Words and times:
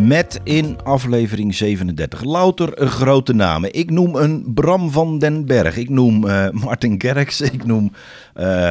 Met 0.00 0.40
in 0.44 0.82
aflevering 0.82 1.54
37 1.54 2.24
louter 2.24 2.86
grote 2.86 3.32
namen. 3.32 3.72
Ik 3.72 3.90
noem 3.90 4.14
een 4.14 4.54
Bram 4.54 4.90
van 4.90 5.18
den 5.18 5.46
Berg. 5.46 5.76
Ik 5.76 5.88
noem 5.88 6.24
uh, 6.24 6.50
Martin 6.64 7.00
Gerks. 7.00 7.40
Ik 7.40 7.64
noem 7.64 7.92
uh, 8.36 8.70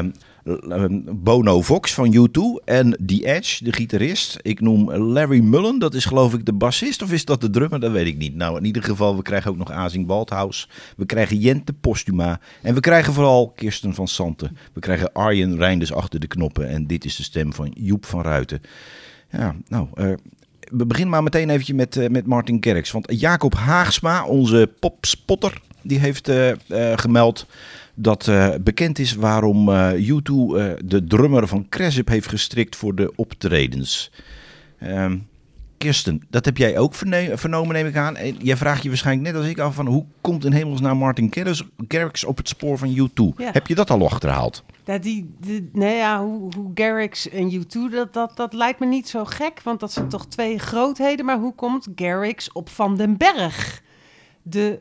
Bono 1.11 1.61
Vox 1.61 1.93
van 1.93 2.13
U2. 2.15 2.63
En 2.65 2.97
The 3.05 3.25
Edge, 3.25 3.63
de 3.63 3.73
gitarist. 3.73 4.37
Ik 4.41 4.61
noem 4.61 4.93
Larry 4.93 5.39
Mullen. 5.39 5.79
Dat 5.79 5.93
is 5.93 6.05
geloof 6.05 6.33
ik 6.33 6.45
de 6.45 6.53
bassist. 6.53 7.01
Of 7.01 7.11
is 7.11 7.25
dat 7.25 7.41
de 7.41 7.49
drummer? 7.49 7.79
Dat 7.79 7.91
weet 7.91 8.07
ik 8.07 8.17
niet. 8.17 8.35
Nou, 8.35 8.57
in 8.57 8.65
ieder 8.65 8.83
geval, 8.83 9.15
we 9.15 9.21
krijgen 9.21 9.51
ook 9.51 9.57
nog 9.57 9.71
Azing 9.71 10.07
Baldhaus. 10.07 10.69
We 10.97 11.05
krijgen 11.05 11.37
Jente 11.37 11.73
Postuma. 11.73 12.39
En 12.61 12.73
we 12.73 12.79
krijgen 12.79 13.13
vooral 13.13 13.51
Kirsten 13.55 13.93
van 13.93 14.07
Santen. 14.07 14.57
We 14.73 14.79
krijgen 14.79 15.13
Arjen 15.13 15.57
Reinders 15.57 15.93
achter 15.93 16.19
de 16.19 16.27
knoppen. 16.27 16.67
En 16.69 16.87
dit 16.87 17.05
is 17.05 17.15
de 17.15 17.23
stem 17.23 17.53
van 17.53 17.71
Joep 17.73 18.05
van 18.05 18.21
Ruiten. 18.21 18.61
Ja, 19.31 19.55
nou... 19.67 19.87
Uh, 19.95 20.13
we 20.71 20.85
beginnen 20.85 21.13
maar 21.13 21.23
meteen 21.23 21.49
eventjes 21.49 21.75
met, 21.75 21.95
uh, 21.95 22.07
met 22.07 22.25
Martin 22.25 22.59
Kerks. 22.59 22.91
Want 22.91 23.19
Jacob 23.19 23.55
Haagsma, 23.55 24.25
onze 24.25 24.69
popspotter, 24.79 25.61
die 25.81 25.99
heeft 25.99 26.29
uh, 26.29 26.49
uh, 26.49 26.55
gemeld 26.95 27.45
dat 27.99 28.31
bekend 28.61 28.99
is 28.99 29.15
waarom 29.15 29.69
U2 29.95 30.33
de 30.85 31.03
drummer 31.07 31.47
van 31.47 31.69
Cresip 31.69 32.07
heeft 32.07 32.27
gestrikt 32.27 32.75
voor 32.75 32.95
de 32.95 33.13
optredens. 33.15 34.11
Ehm, 34.79 35.17
Kirsten, 35.77 36.21
dat 36.29 36.45
heb 36.45 36.57
jij 36.57 36.77
ook 36.77 36.93
vernomen, 37.33 37.73
neem 37.73 37.85
ik 37.85 37.95
aan. 37.95 38.15
En 38.15 38.35
jij 38.37 38.57
vraagt 38.57 38.83
je 38.83 38.89
waarschijnlijk 38.89 39.27
net 39.27 39.41
als 39.41 39.51
ik 39.51 39.59
af 39.59 39.75
van 39.75 39.87
hoe 39.87 40.05
komt 40.21 40.45
in 40.45 40.51
hemelsnaam 40.51 40.97
Martin 40.97 41.33
Kerks 41.87 42.23
op 42.23 42.37
het 42.37 42.47
spoor 42.47 42.77
van 42.77 42.89
U2? 42.89 43.35
Ja. 43.37 43.51
Heb 43.51 43.67
je 43.67 43.75
dat 43.75 43.89
al 43.89 44.05
achterhaald? 44.05 44.63
Ja, 44.85 44.97
die, 44.97 45.35
die, 45.39 45.69
nee, 45.73 45.95
ja, 45.95 46.23
hoe, 46.23 46.51
hoe 46.55 46.71
Garrix 46.73 47.29
en 47.29 47.51
U2, 47.51 47.91
dat, 47.91 48.13
dat, 48.13 48.35
dat 48.35 48.53
lijkt 48.53 48.79
me 48.79 48.85
niet 48.85 49.09
zo 49.09 49.25
gek, 49.25 49.61
want 49.63 49.79
dat 49.79 49.91
zijn 49.91 50.09
toch 50.09 50.27
twee 50.27 50.59
grootheden. 50.59 51.25
Maar 51.25 51.39
hoe 51.39 51.55
komt 51.55 51.87
Garrix 51.95 52.51
op 52.51 52.69
Van 52.69 52.97
den 52.97 53.17
Berg, 53.17 53.81
de 54.41 54.79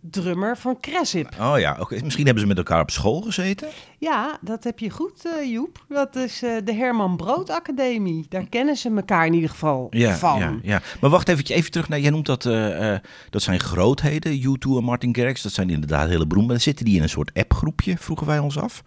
drummer 0.00 0.56
van 0.56 0.80
Cresip? 0.80 1.34
Oh 1.40 1.58
ja, 1.58 1.76
okay. 1.80 2.00
misschien 2.02 2.24
hebben 2.24 2.42
ze 2.42 2.48
met 2.48 2.58
elkaar 2.58 2.80
op 2.80 2.90
school 2.90 3.20
gezeten? 3.20 3.68
Ja, 3.98 4.38
dat 4.40 4.64
heb 4.64 4.78
je 4.78 4.90
goed, 4.90 5.26
uh, 5.26 5.50
Joep. 5.50 5.84
Dat 5.88 6.16
is 6.16 6.42
uh, 6.42 6.56
de 6.64 6.74
Herman 6.74 7.16
Brood 7.16 7.50
Academie. 7.50 8.26
Daar 8.28 8.46
kennen 8.48 8.76
ze 8.76 8.90
elkaar 8.96 9.26
in 9.26 9.34
ieder 9.34 9.50
geval 9.50 9.86
ja, 9.90 10.16
van. 10.16 10.38
Ja, 10.38 10.58
ja. 10.62 10.82
Maar 11.00 11.10
wacht 11.10 11.28
even, 11.28 11.44
even 11.44 11.70
terug 11.70 11.88
naar, 11.88 12.00
jij 12.00 12.10
noemt 12.10 12.26
dat, 12.26 12.44
uh, 12.44 12.94
dat 13.30 13.42
zijn 13.42 13.60
grootheden, 13.60 14.40
U2 14.40 14.76
en 14.76 14.84
Martin 14.84 15.14
Garrix. 15.14 15.42
Dat 15.42 15.52
zijn 15.52 15.70
inderdaad 15.70 16.08
hele 16.08 16.26
beroemde. 16.26 16.58
Zitten 16.58 16.84
die 16.84 16.96
in 16.96 17.02
een 17.02 17.08
soort 17.08 17.30
appgroepje, 17.34 17.96
vroegen 17.98 18.26
wij 18.26 18.38
ons 18.38 18.58
af. 18.58 18.82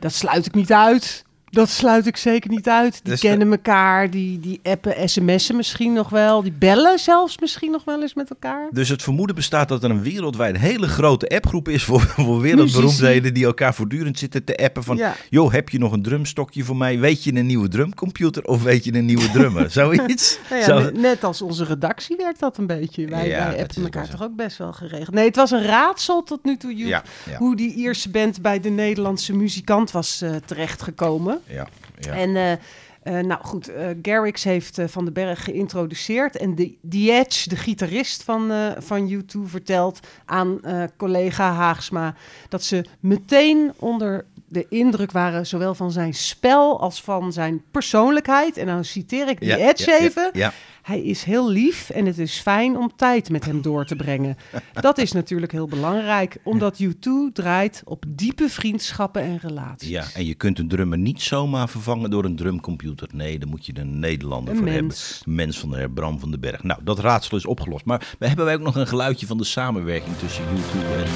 Dat 0.00 0.12
sluit 0.12 0.46
ik 0.46 0.54
niet 0.54 0.72
uit. 0.72 1.24
Dat 1.56 1.68
sluit 1.68 2.06
ik 2.06 2.16
zeker 2.16 2.50
niet 2.50 2.68
uit. 2.68 2.92
Die 2.92 3.12
dus 3.12 3.20
kennen 3.20 3.50
elkaar, 3.50 4.10
die, 4.10 4.40
die 4.40 4.60
appen, 4.62 5.08
sms'en 5.08 5.56
misschien 5.56 5.92
nog 5.92 6.08
wel. 6.08 6.42
Die 6.42 6.52
bellen 6.52 6.98
zelfs 6.98 7.38
misschien 7.38 7.70
nog 7.70 7.84
wel 7.84 8.02
eens 8.02 8.14
met 8.14 8.30
elkaar. 8.30 8.68
Dus 8.70 8.88
het 8.88 9.02
vermoeden 9.02 9.36
bestaat 9.36 9.68
dat 9.68 9.84
er 9.84 9.90
een 9.90 10.02
wereldwijd 10.02 10.56
hele 10.56 10.88
grote 10.88 11.28
appgroep 11.28 11.68
is 11.68 11.84
voor, 11.84 12.00
voor 12.24 12.40
wereldberoemdheden 12.40 13.34
die 13.34 13.44
elkaar 13.44 13.74
voortdurend 13.74 14.18
zitten 14.18 14.44
te 14.44 14.56
appen 14.56 14.82
van... 14.82 14.96
Ja. 14.96 15.14
joh, 15.30 15.52
heb 15.52 15.68
je 15.68 15.78
nog 15.78 15.92
een 15.92 16.02
drumstokje 16.02 16.64
voor 16.64 16.76
mij? 16.76 16.98
Weet 16.98 17.24
je 17.24 17.34
een 17.34 17.46
nieuwe 17.46 17.68
drumcomputer 17.68 18.44
of 18.44 18.62
weet 18.62 18.84
je 18.84 18.94
een 18.94 19.04
nieuwe 19.04 19.30
drummer? 19.30 19.70
Zoiets? 19.80 20.38
nou 20.50 20.60
ja, 20.60 20.66
Zo... 20.66 20.90
net, 20.90 21.24
als 21.24 21.42
onze 21.42 21.64
redactie 21.64 22.16
werkt 22.16 22.40
dat 22.40 22.58
een 22.58 22.66
beetje. 22.66 23.06
Wij, 23.06 23.28
ja, 23.28 23.48
wij 23.48 23.62
appen 23.62 23.82
elkaar 23.82 24.08
toch 24.08 24.22
ook 24.22 24.36
best 24.36 24.58
wel 24.58 24.72
geregeld. 24.72 25.14
Nee, 25.14 25.26
het 25.26 25.36
was 25.36 25.50
een 25.50 25.64
raadsel 25.64 26.22
tot 26.22 26.44
nu 26.44 26.56
toe, 26.56 26.74
Joep, 26.74 27.02
hoe 27.38 27.56
die 27.56 27.74
Ierse 27.74 28.10
band 28.10 28.42
bij 28.42 28.60
de 28.60 28.70
Nederlandse 28.70 29.34
muzikant 29.34 29.90
was 29.90 30.22
uh, 30.22 30.34
terechtgekomen. 30.46 31.40
Ja, 31.46 31.68
ja. 31.98 32.12
En 32.12 32.30
uh, 32.30 32.52
uh, 32.52 33.24
nou 33.24 33.44
goed, 33.44 33.70
uh, 33.70 33.88
Garrix 34.02 34.44
heeft 34.44 34.78
Van 34.86 35.04
den 35.04 35.14
Berg 35.14 35.44
geïntroduceerd. 35.44 36.36
En 36.36 36.54
de, 36.54 36.76
Edge, 36.90 37.48
de 37.48 37.56
gitarist 37.56 38.22
van, 38.22 38.74
van 38.78 39.10
U2, 39.10 39.40
vertelt 39.44 40.00
aan 40.24 40.60
collega 40.96 41.52
Haagsma... 41.52 42.14
dat 42.48 42.62
ze 42.62 42.84
meteen 43.00 43.72
onder 43.76 44.24
de 44.48 44.66
indruk 44.68 45.12
waren... 45.12 45.46
zowel 45.46 45.74
van 45.74 45.92
zijn 45.92 46.14
spel 46.14 46.80
als 46.80 47.02
van 47.02 47.32
zijn 47.32 47.62
persoonlijkheid. 47.70 48.56
En 48.56 48.66
dan 48.66 48.84
citeer 48.84 49.28
ik 49.28 49.38
The 49.38 49.44
ja, 49.44 49.56
Edge 49.56 49.90
ja, 49.90 49.98
even... 49.98 50.30
Ja, 50.32 50.52
hij 50.86 51.02
is 51.02 51.22
heel 51.22 51.48
lief 51.48 51.90
en 51.90 52.06
het 52.06 52.18
is 52.18 52.38
fijn 52.38 52.76
om 52.76 52.92
tijd 52.96 53.30
met 53.30 53.44
hem 53.44 53.62
door 53.62 53.84
te 53.84 53.96
brengen. 53.96 54.36
Dat 54.80 54.98
is 54.98 55.12
natuurlijk 55.12 55.52
heel 55.52 55.66
belangrijk, 55.66 56.36
omdat 56.42 56.82
U2 56.82 57.32
draait 57.32 57.82
op 57.84 58.04
diepe 58.08 58.48
vriendschappen 58.48 59.22
en 59.22 59.38
relaties. 59.42 59.88
Ja, 59.88 60.04
en 60.14 60.26
je 60.26 60.34
kunt 60.34 60.58
een 60.58 60.68
drummer 60.68 60.98
niet 60.98 61.22
zomaar 61.22 61.68
vervangen 61.68 62.10
door 62.10 62.24
een 62.24 62.36
drumcomputer. 62.36 63.08
Nee, 63.12 63.38
daar 63.38 63.48
moet 63.48 63.66
je 63.66 63.72
een 63.74 63.98
Nederlander 63.98 64.50
een 64.50 64.58
voor 64.58 64.68
mens. 64.68 65.14
hebben. 65.16 65.34
Mens 65.34 65.58
van 65.58 65.70
de 65.70 65.76
heer 65.76 65.90
Bram 65.90 66.20
van 66.20 66.30
den 66.30 66.40
Berg. 66.40 66.62
Nou, 66.62 66.80
dat 66.84 66.98
raadsel 66.98 67.36
is 67.36 67.46
opgelost. 67.46 67.84
Maar 67.84 68.14
we 68.18 68.26
hebben 68.26 68.44
wij 68.44 68.54
ook 68.54 68.60
nog 68.60 68.76
een 68.76 68.86
geluidje 68.86 69.26
van 69.26 69.38
de 69.38 69.44
samenwerking 69.44 70.16
tussen 70.16 70.44
U2 70.44 70.72
en... 70.96 71.06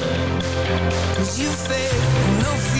Uh... 2.74 2.79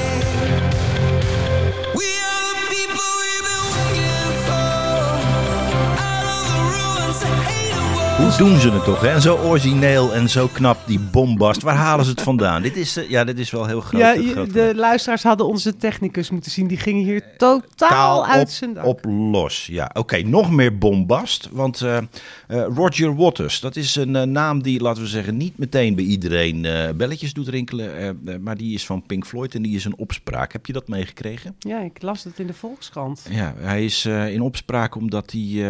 Hoe 8.21 8.37
doen 8.37 8.59
ze 8.59 8.71
het 8.71 8.83
toch, 8.83 9.01
hè? 9.01 9.07
En 9.07 9.21
zo 9.21 9.37
origineel 9.37 10.13
en 10.13 10.29
zo 10.29 10.47
knap, 10.47 10.77
die 10.85 10.99
bombast. 10.99 11.61
Waar 11.61 11.75
halen 11.75 12.05
ze 12.05 12.11
het 12.11 12.21
vandaan? 12.21 12.61
Dit 12.61 12.77
is, 12.77 12.97
uh, 12.97 13.09
ja, 13.09 13.23
dit 13.23 13.39
is 13.39 13.51
wel 13.51 13.65
heel 13.65 13.81
groot. 13.81 14.01
Ja, 14.01 14.11
je, 14.11 14.31
groot 14.31 14.53
de 14.53 14.73
luisteraars 14.75 15.23
hadden 15.23 15.47
onze 15.47 15.77
technicus 15.77 16.29
moeten 16.29 16.51
zien. 16.51 16.67
Die 16.67 16.77
gingen 16.77 17.03
hier 17.03 17.23
totaal 17.37 17.89
Taal 17.89 18.27
uit 18.27 18.47
op, 18.47 18.49
zijn 18.49 18.73
dak. 18.73 18.85
op 18.85 19.05
los. 19.05 19.65
Ja, 19.65 19.91
oké. 19.93 20.21
nog 20.21 20.51
meer 20.51 20.77
bombast. 20.77 21.49
Want 21.51 21.81
uh, 21.81 21.97
uh, 21.97 22.65
Roger 22.75 23.15
Waters, 23.15 23.59
dat 23.59 23.75
is 23.75 23.95
een 23.95 24.15
uh, 24.15 24.21
naam 24.21 24.61
die, 24.61 24.81
laten 24.81 25.01
we 25.01 25.07
zeggen, 25.07 25.37
niet 25.37 25.57
meteen 25.57 25.95
bij 25.95 26.05
iedereen 26.05 26.67
belletjes 26.97 27.33
doet 27.33 27.47
rinkelen. 27.47 28.19
maar 28.41 28.57
die 28.57 28.73
is 28.73 28.85
van 28.85 29.03
Pink 29.05 29.25
Floyd 29.25 29.55
en 29.55 29.61
die 29.61 29.75
is 29.75 29.85
een 29.85 29.97
opspraak. 29.97 30.53
Heb 30.53 30.65
je 30.65 30.73
dat 30.73 30.87
meegekregen? 30.87 31.55
Ja, 31.59 31.79
ik 31.79 32.01
las 32.01 32.23
het 32.23 32.39
in 32.39 32.47
de 32.47 32.53
Volkskrant. 32.53 33.25
Ja, 33.29 33.53
hij 33.57 33.85
is 33.85 34.05
in 34.05 34.41
opspraak 34.41 34.95
omdat 34.95 35.31
hij 35.31 35.65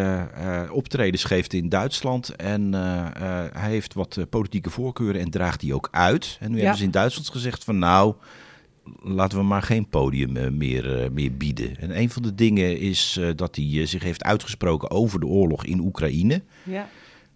optredens 0.70 1.24
geeft 1.24 1.52
in 1.52 1.68
Duitsland. 1.68 2.30
En 2.42 2.72
hij 3.52 3.70
heeft 3.70 3.94
wat 3.94 4.18
politieke 4.30 4.70
voorkeuren 4.70 5.20
en 5.20 5.30
draagt 5.30 5.60
die 5.60 5.74
ook 5.74 5.88
uit. 5.90 6.36
En 6.40 6.48
nu 6.50 6.54
Ja. 6.56 6.60
hebben 6.60 6.78
ze 6.78 6.84
in 6.84 6.90
Duitsland 6.90 7.28
gezegd 7.28 7.64
van 7.64 7.78
nou 7.78 8.14
laten 9.02 9.38
we 9.38 9.44
maar 9.44 9.62
geen 9.62 9.88
podium 9.88 10.36
eh, 10.36 10.50
meer, 10.50 11.02
eh, 11.02 11.10
meer 11.10 11.36
bieden. 11.36 11.76
En 11.78 11.98
een 11.98 12.10
van 12.10 12.22
de 12.22 12.34
dingen 12.34 12.78
is 12.78 13.16
eh, 13.20 13.28
dat 13.36 13.56
hij 13.56 13.64
eh, 13.80 13.86
zich 13.86 14.02
heeft 14.02 14.24
uitgesproken 14.24 14.90
over 14.90 15.20
de 15.20 15.26
oorlog 15.26 15.64
in 15.64 15.80
Oekraïne. 15.80 16.42
Ja. 16.62 16.88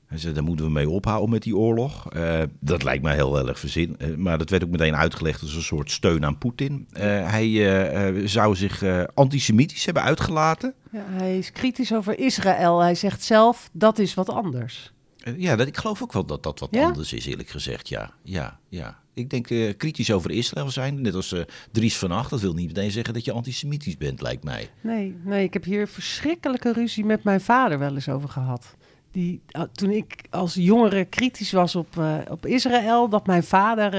Hij 0.06 0.18
zei, 0.18 0.34
daar 0.34 0.42
moeten 0.44 0.64
we 0.66 0.70
mee 0.72 0.88
ophouden 0.90 1.30
met 1.30 1.42
die 1.42 1.56
oorlog. 1.56 2.10
Eh, 2.12 2.42
dat 2.60 2.82
lijkt 2.82 3.02
mij 3.02 3.14
heel 3.14 3.48
erg 3.48 3.58
verzin. 3.58 3.94
Eh, 3.98 4.14
maar 4.16 4.38
dat 4.38 4.50
werd 4.50 4.64
ook 4.64 4.70
meteen 4.70 4.96
uitgelegd 4.96 5.42
als 5.42 5.54
een 5.54 5.62
soort 5.62 5.90
steun 5.90 6.24
aan 6.24 6.38
Poetin. 6.38 6.86
Eh, 6.92 7.02
hij 7.30 7.44
eh, 7.46 8.08
eh, 8.08 8.26
zou 8.26 8.54
zich 8.56 8.82
eh, 8.82 9.02
antisemitisch 9.14 9.84
hebben 9.84 10.02
uitgelaten. 10.02 10.74
Ja, 10.92 11.04
hij 11.08 11.38
is 11.38 11.52
kritisch 11.52 11.94
over 11.94 12.18
Israël. 12.18 12.80
Hij 12.80 12.94
zegt 12.94 13.22
zelf, 13.22 13.68
dat 13.72 13.98
is 13.98 14.14
wat 14.14 14.28
anders. 14.28 14.92
Eh, 15.26 15.38
Ja, 15.38 15.56
dat, 15.56 15.66
ik 15.66 15.76
geloof 15.76 16.02
ook 16.02 16.12
wel 16.12 16.24
dat 16.26 16.42
dat 16.42 16.60
wat 16.60 16.68
Ja? 16.72 16.84
anders 16.86 17.12
is, 17.12 17.26
eerlijk 17.26 17.48
gezegd. 17.48 17.88
Ja, 17.88 18.10
ja, 18.22 18.58
ja. 18.68 18.98
Ik 19.14 19.30
denk 19.30 19.50
eh, 19.50 19.76
kritisch 19.76 20.12
over 20.12 20.30
Israël 20.30 20.70
zijn, 20.70 21.00
net 21.00 21.14
als 21.14 21.32
eh, 21.32 21.40
Dries 21.72 21.98
van 21.98 22.10
Acht. 22.10 22.30
Dat 22.30 22.40
wil 22.40 22.54
niet 22.54 22.66
meteen 22.66 22.90
zeggen 22.90 23.14
dat 23.14 23.24
je 23.24 23.32
antisemitisch 23.32 23.96
bent, 23.96 24.20
lijkt 24.20 24.44
mij. 24.44 24.70
Nee, 24.80 25.16
nee, 25.24 25.44
ik 25.44 25.52
heb 25.52 25.64
hier 25.64 25.88
verschrikkelijke 25.88 26.72
ruzie 26.72 27.04
met 27.04 27.24
mijn 27.24 27.40
vader 27.40 27.78
wel 27.78 27.94
eens 27.94 28.08
over 28.08 28.28
gehad. 28.28 28.76
Die, 29.10 29.40
toen 29.72 29.90
ik 29.90 30.24
als 30.30 30.54
jongere 30.54 31.04
kritisch 31.04 31.52
was 31.52 31.76
op, 31.76 32.02
op 32.30 32.46
Israël, 32.46 33.08
dat 33.08 33.26
mijn 33.26 33.42
vader, 33.42 33.90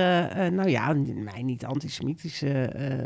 nou 0.51 0.69
ja, 0.69 0.93
mij 1.15 1.41
niet 1.43 1.65
antisemitisch 1.65 2.43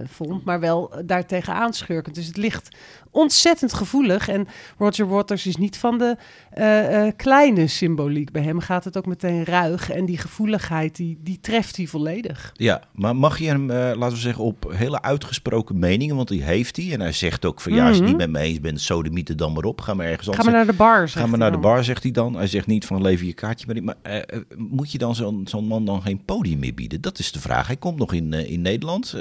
vond, 0.03 0.43
maar 0.43 0.59
wel 0.59 0.93
daartegen 1.05 1.53
aanschurkend. 1.53 2.15
Dus 2.15 2.27
het 2.27 2.37
ligt 2.37 2.77
ontzettend 3.11 3.73
gevoelig. 3.73 4.27
En 4.27 4.47
Roger 4.77 5.07
Waters 5.07 5.45
is 5.45 5.55
niet 5.55 5.77
van 5.77 5.97
de 5.97 6.17
eh, 6.51 7.07
eh, 7.07 7.13
kleine 7.15 7.67
symboliek. 7.67 8.31
Bij 8.31 8.41
hem 8.41 8.59
gaat 8.59 8.83
het 8.83 8.97
ook 8.97 9.05
meteen 9.05 9.43
ruig. 9.43 9.89
En 9.89 10.05
die 10.05 10.17
gevoeligheid, 10.17 10.95
die, 10.95 11.17
die 11.23 11.39
treft 11.41 11.77
hij 11.77 11.85
volledig. 11.85 12.51
Ja, 12.53 12.81
maar 12.91 13.15
mag 13.15 13.39
je 13.39 13.45
hem, 13.45 13.69
eh, 13.69 13.77
laten 13.77 14.15
we 14.15 14.21
zeggen, 14.21 14.43
op 14.43 14.73
hele 14.75 15.01
uitgesproken 15.01 15.79
meningen, 15.79 16.15
want 16.15 16.27
die 16.27 16.43
heeft 16.43 16.75
hij. 16.75 16.93
En 16.93 16.99
hij 16.99 17.11
zegt 17.11 17.45
ook 17.45 17.61
van, 17.61 17.73
ja, 17.73 17.87
als 17.87 17.95
je 17.95 18.01
het 18.01 18.11
niet 18.11 18.19
met 18.19 18.29
me 18.29 18.39
eens 18.39 18.59
bent, 18.59 18.81
sodemieten 18.81 19.37
dan 19.37 19.53
maar 19.53 19.63
op. 19.63 19.81
Ga 19.81 19.93
maar 19.93 20.05
ergens 20.05 20.27
Ga 20.27 20.31
anders. 20.31 20.47
maar 20.47 20.55
naar 20.55 20.71
de 20.71 20.77
bar, 20.77 21.09
Ga 21.09 21.25
maar 21.25 21.39
naar 21.39 21.51
de 21.51 21.57
bar, 21.57 21.83
zegt 21.83 22.03
hij 22.03 22.11
dan. 22.11 22.35
Hij 22.35 22.47
zegt 22.47 22.67
niet 22.67 22.85
van 22.85 23.01
lever 23.01 23.25
je 23.25 23.33
kaartje 23.33 23.65
maar 23.65 23.75
niet. 23.75 23.83
Maar 23.83 24.25
moet 24.57 24.91
je 24.91 24.97
dan 24.97 25.15
zo'n 25.15 25.41
zo'n 25.49 25.65
man 25.65 25.85
dan 25.85 26.01
geen 26.01 26.25
podium 26.25 26.59
meer 26.59 26.73
bieden? 26.73 27.01
Dat 27.01 27.19
is 27.19 27.31
de 27.31 27.39
vraag. 27.39 27.67
Hij 27.67 27.77
komt 27.77 27.97
nog 27.97 28.13
in, 28.13 28.33
in 28.33 28.61
Nederland 28.61 29.15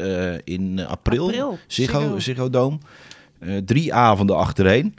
in 0.45 0.87
april. 0.87 1.27
April. 1.27 1.59
Ziggo 2.19 2.51
Dome. 2.51 2.79
Eh, 3.41 3.57
drie 3.57 3.95
avonden 3.95 4.37
achtereen. 4.37 4.95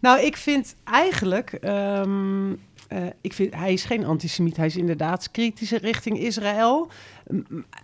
Nou, 0.00 0.20
ik 0.20 0.36
vind 0.36 0.74
eigenlijk. 0.84 1.50
ehm, 1.52 2.52
eh, 2.88 2.98
ik 3.20 3.32
vind, 3.32 3.54
hij 3.54 3.72
is 3.72 3.84
geen 3.84 4.04
antisemiet. 4.04 4.56
Hij 4.56 4.66
is 4.66 4.76
inderdaad 4.76 5.30
kritische 5.30 5.78
richting 5.78 6.18
Israël. 6.18 6.88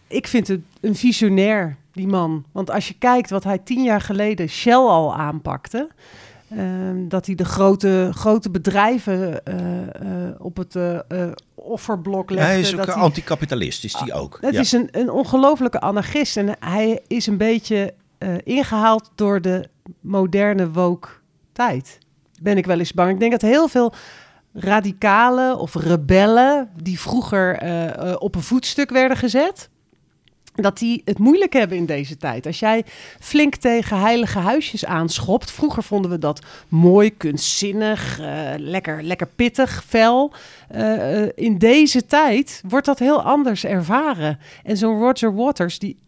Ik 0.08 0.26
vind 0.26 0.48
het 0.48 0.60
een 0.80 0.94
visionair, 0.94 1.76
die 1.92 2.06
man. 2.06 2.44
Want 2.52 2.70
als 2.70 2.88
je 2.88 2.94
kijkt 2.98 3.30
wat 3.30 3.44
hij 3.44 3.58
tien 3.58 3.82
jaar 3.82 4.00
geleden 4.00 4.48
Shell 4.48 4.74
al 4.74 5.14
aanpakte. 5.14 5.88
ehm, 6.56 7.08
dat 7.08 7.26
hij 7.26 7.34
de 7.34 7.44
grote, 7.44 8.08
grote 8.12 8.50
bedrijven 8.50 9.44
eh, 9.44 9.56
op 10.38 10.56
het 10.56 10.76
offerblok 11.54 12.30
legde. 12.30 12.46
hij 12.46 12.60
is 12.60 12.70
ook 12.76 12.86
dat 12.86 12.94
anticapitalist, 12.94 13.84
is 13.84 13.92
die 13.94 14.12
ook. 14.12 14.38
het 14.40 14.54
Ja. 14.54 14.60
is 14.60 14.72
een, 14.72 14.88
een 14.90 15.10
ongelofelijke 15.10 15.80
anarchist. 15.80 16.36
En 16.36 16.56
hij 16.60 17.00
is 17.06 17.26
een 17.26 17.36
beetje 17.36 17.94
eh, 18.18 18.34
ingehaald 18.44 19.10
door 19.14 19.40
de 19.40 19.68
moderne 20.00 20.70
woke 20.70 21.08
tijd. 21.52 21.98
Ben 22.40 22.56
ik 22.56 22.66
wel 22.66 22.78
eens 22.78 22.92
bang. 22.92 23.10
Ik 23.10 23.20
denk 23.20 23.32
dat 23.32 23.42
heel 23.42 23.68
veel 23.68 23.92
radicalen 24.52 25.58
of 25.58 25.74
rebellen... 25.74 26.70
die 26.82 27.00
vroeger 27.00 27.56
eh, 27.56 28.10
eh, 28.10 28.16
op 28.18 28.34
een 28.34 28.42
voetstuk 28.42 28.90
werden 28.90 29.16
gezet... 29.16 29.68
dat 30.54 30.78
die 30.78 31.02
het 31.04 31.18
moeilijk 31.18 31.52
hebben 31.52 31.76
in 31.76 31.86
deze 31.86 32.16
tijd. 32.16 32.46
Als 32.46 32.58
jij 32.58 32.84
flink 33.20 33.54
tegen 33.54 34.00
heilige 34.00 34.38
huisjes 34.38 34.84
aanschopt... 34.84 35.50
vroeger 35.50 35.82
vonden 35.82 36.10
we 36.10 36.18
dat 36.18 36.44
mooi, 36.68 37.16
kunstzinnig, 37.16 38.20
eh, 38.20 38.50
lekker, 38.56 39.02
lekker 39.02 39.26
pittig, 39.26 39.84
fel... 39.86 40.32
In 41.34 41.58
deze 41.58 42.06
tijd 42.06 42.62
wordt 42.68 42.86
dat 42.86 42.98
heel 42.98 43.22
anders 43.22 43.64
ervaren. 43.64 44.38
En 44.62 44.76
zo'n 44.76 44.98
Roger 44.98 45.34
Waters, 45.34 45.78
die 45.78 45.98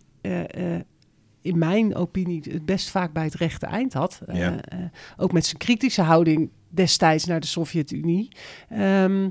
in 1.45 1.59
mijn 1.59 1.95
opinie 1.97 2.43
het 2.51 2.65
best 2.67 2.91
vaak 2.91 3.13
bij 3.13 3.25
het 3.25 3.35
rechte 3.35 3.67
eind 3.67 3.93
had. 3.93 4.21
eh, 4.27 4.39
Ja. 4.39 4.61
eh, 4.61 4.79
ook 5.17 5.33
met 5.33 5.47
zijn 5.47 5.57
kritische 5.59 6.03
houding 6.03 6.51
destijds 6.69 7.25
naar 7.25 7.41
de 7.41 7.47
Sovjet-Unie. 7.47 8.29
Ehm, 8.69 9.29